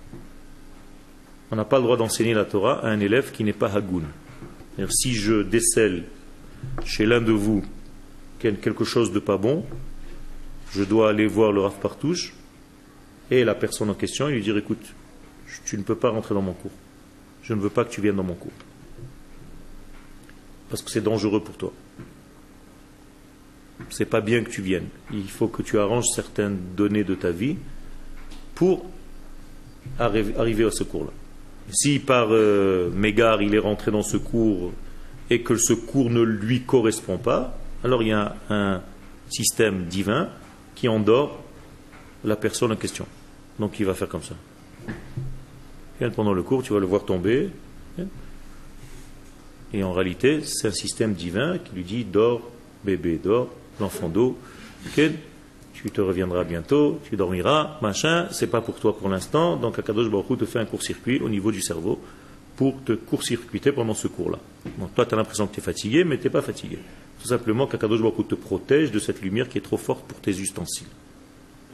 [1.51, 4.05] On n'a pas le droit d'enseigner la Torah à un élève qui n'est pas Hagoun.
[4.89, 6.03] Si je décèle
[6.85, 7.63] chez l'un de vous
[8.39, 9.65] quelque chose de pas bon,
[10.71, 12.33] je dois aller voir le Rav Partouche
[13.29, 14.93] et la personne en question et lui dire écoute,
[15.65, 16.71] tu ne peux pas rentrer dans mon cours.
[17.43, 18.53] Je ne veux pas que tu viennes dans mon cours
[20.69, 21.73] parce que c'est dangereux pour toi.
[23.89, 24.87] C'est pas bien que tu viennes.
[25.11, 27.55] Il faut que tu arranges certaines données de ta vie
[28.55, 28.85] pour
[29.97, 31.11] arriver à ce cours-là.
[31.71, 32.91] Si par euh,
[33.41, 34.71] il est rentré dans ce cours
[35.29, 38.81] et que ce cours ne lui correspond pas, alors il y a un
[39.29, 40.29] système divin
[40.75, 41.43] qui endort
[42.23, 43.05] la personne en question.
[43.59, 44.35] Donc il va faire comme ça.
[46.15, 47.49] pendant le cours, tu vas le voir tomber.
[49.73, 52.41] Et en réalité, c'est un système divin qui lui dit dors,
[52.83, 53.49] bébé, dors,
[53.79, 54.37] l'enfant d'eau,
[55.83, 60.09] tu te reviendras bientôt, tu dormiras, machin, c'est pas pour toi pour l'instant, donc Akadosh
[60.09, 61.99] Baruch te fait un court-circuit au niveau du cerveau
[62.57, 64.39] pour te court-circuiter pendant ce cours-là.
[64.77, 66.79] Donc toi, tu as l'impression que tu es fatigué, mais tu n'es pas fatigué.
[67.21, 70.31] Tout simplement qu'Akadosh Baruch te protège de cette lumière qui est trop forte pour tes
[70.31, 70.87] ustensiles,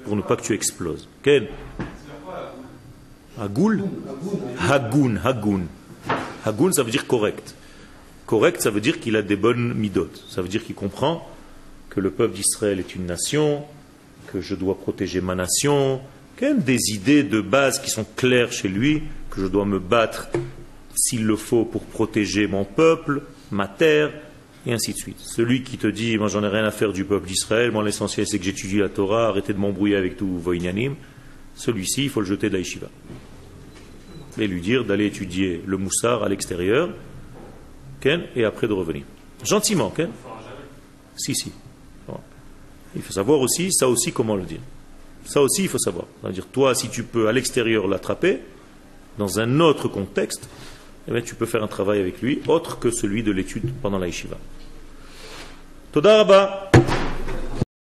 [0.03, 1.07] pour ne pas que tu exploses.
[1.23, 1.47] Ken?
[3.39, 3.83] Hagoul?
[4.59, 5.65] Hagoun, Hagoun.
[6.45, 7.55] Hagoun, ça veut dire correct.
[8.26, 10.23] Correct, ça veut dire qu'il a des bonnes midotes.
[10.30, 11.28] Ça veut dire qu'il comprend
[11.89, 13.63] que le peuple d'Israël est une nation,
[14.28, 16.01] que je dois protéger ma nation,
[16.38, 19.65] qu'il y a des idées de base qui sont claires chez lui, que je dois
[19.65, 20.30] me battre
[20.95, 23.21] s'il le faut pour protéger mon peuple,
[23.51, 24.11] ma terre,
[24.65, 25.19] et ainsi de suite.
[25.19, 28.26] Celui qui te dit, moi j'en ai rien à faire du peuple d'Israël, moi l'essentiel
[28.26, 30.95] c'est que j'étudie la Torah, arrêtez de m'embrouiller avec tout Voinanim,
[31.55, 32.61] celui-ci, il faut le jeter de.
[34.38, 36.89] Et lui dire d'aller étudier le moussard à l'extérieur,
[38.35, 39.03] et après de revenir.
[39.43, 39.93] Gentiment,
[41.15, 41.51] Si, si.
[43.01, 44.59] faut savoir aussi, ça aussi, comment le dire.
[45.25, 46.05] Ça aussi, il faut savoir.
[46.21, 48.39] C'est-à-dire, toi, si tu peux à l'extérieur l'attraper,
[49.17, 50.47] dans un autre contexte,
[51.07, 53.97] eh bien, tu peux faire un travail avec lui autre que celui de l'étude pendant
[53.97, 54.37] la yeshiva.
[55.91, 56.69] Toda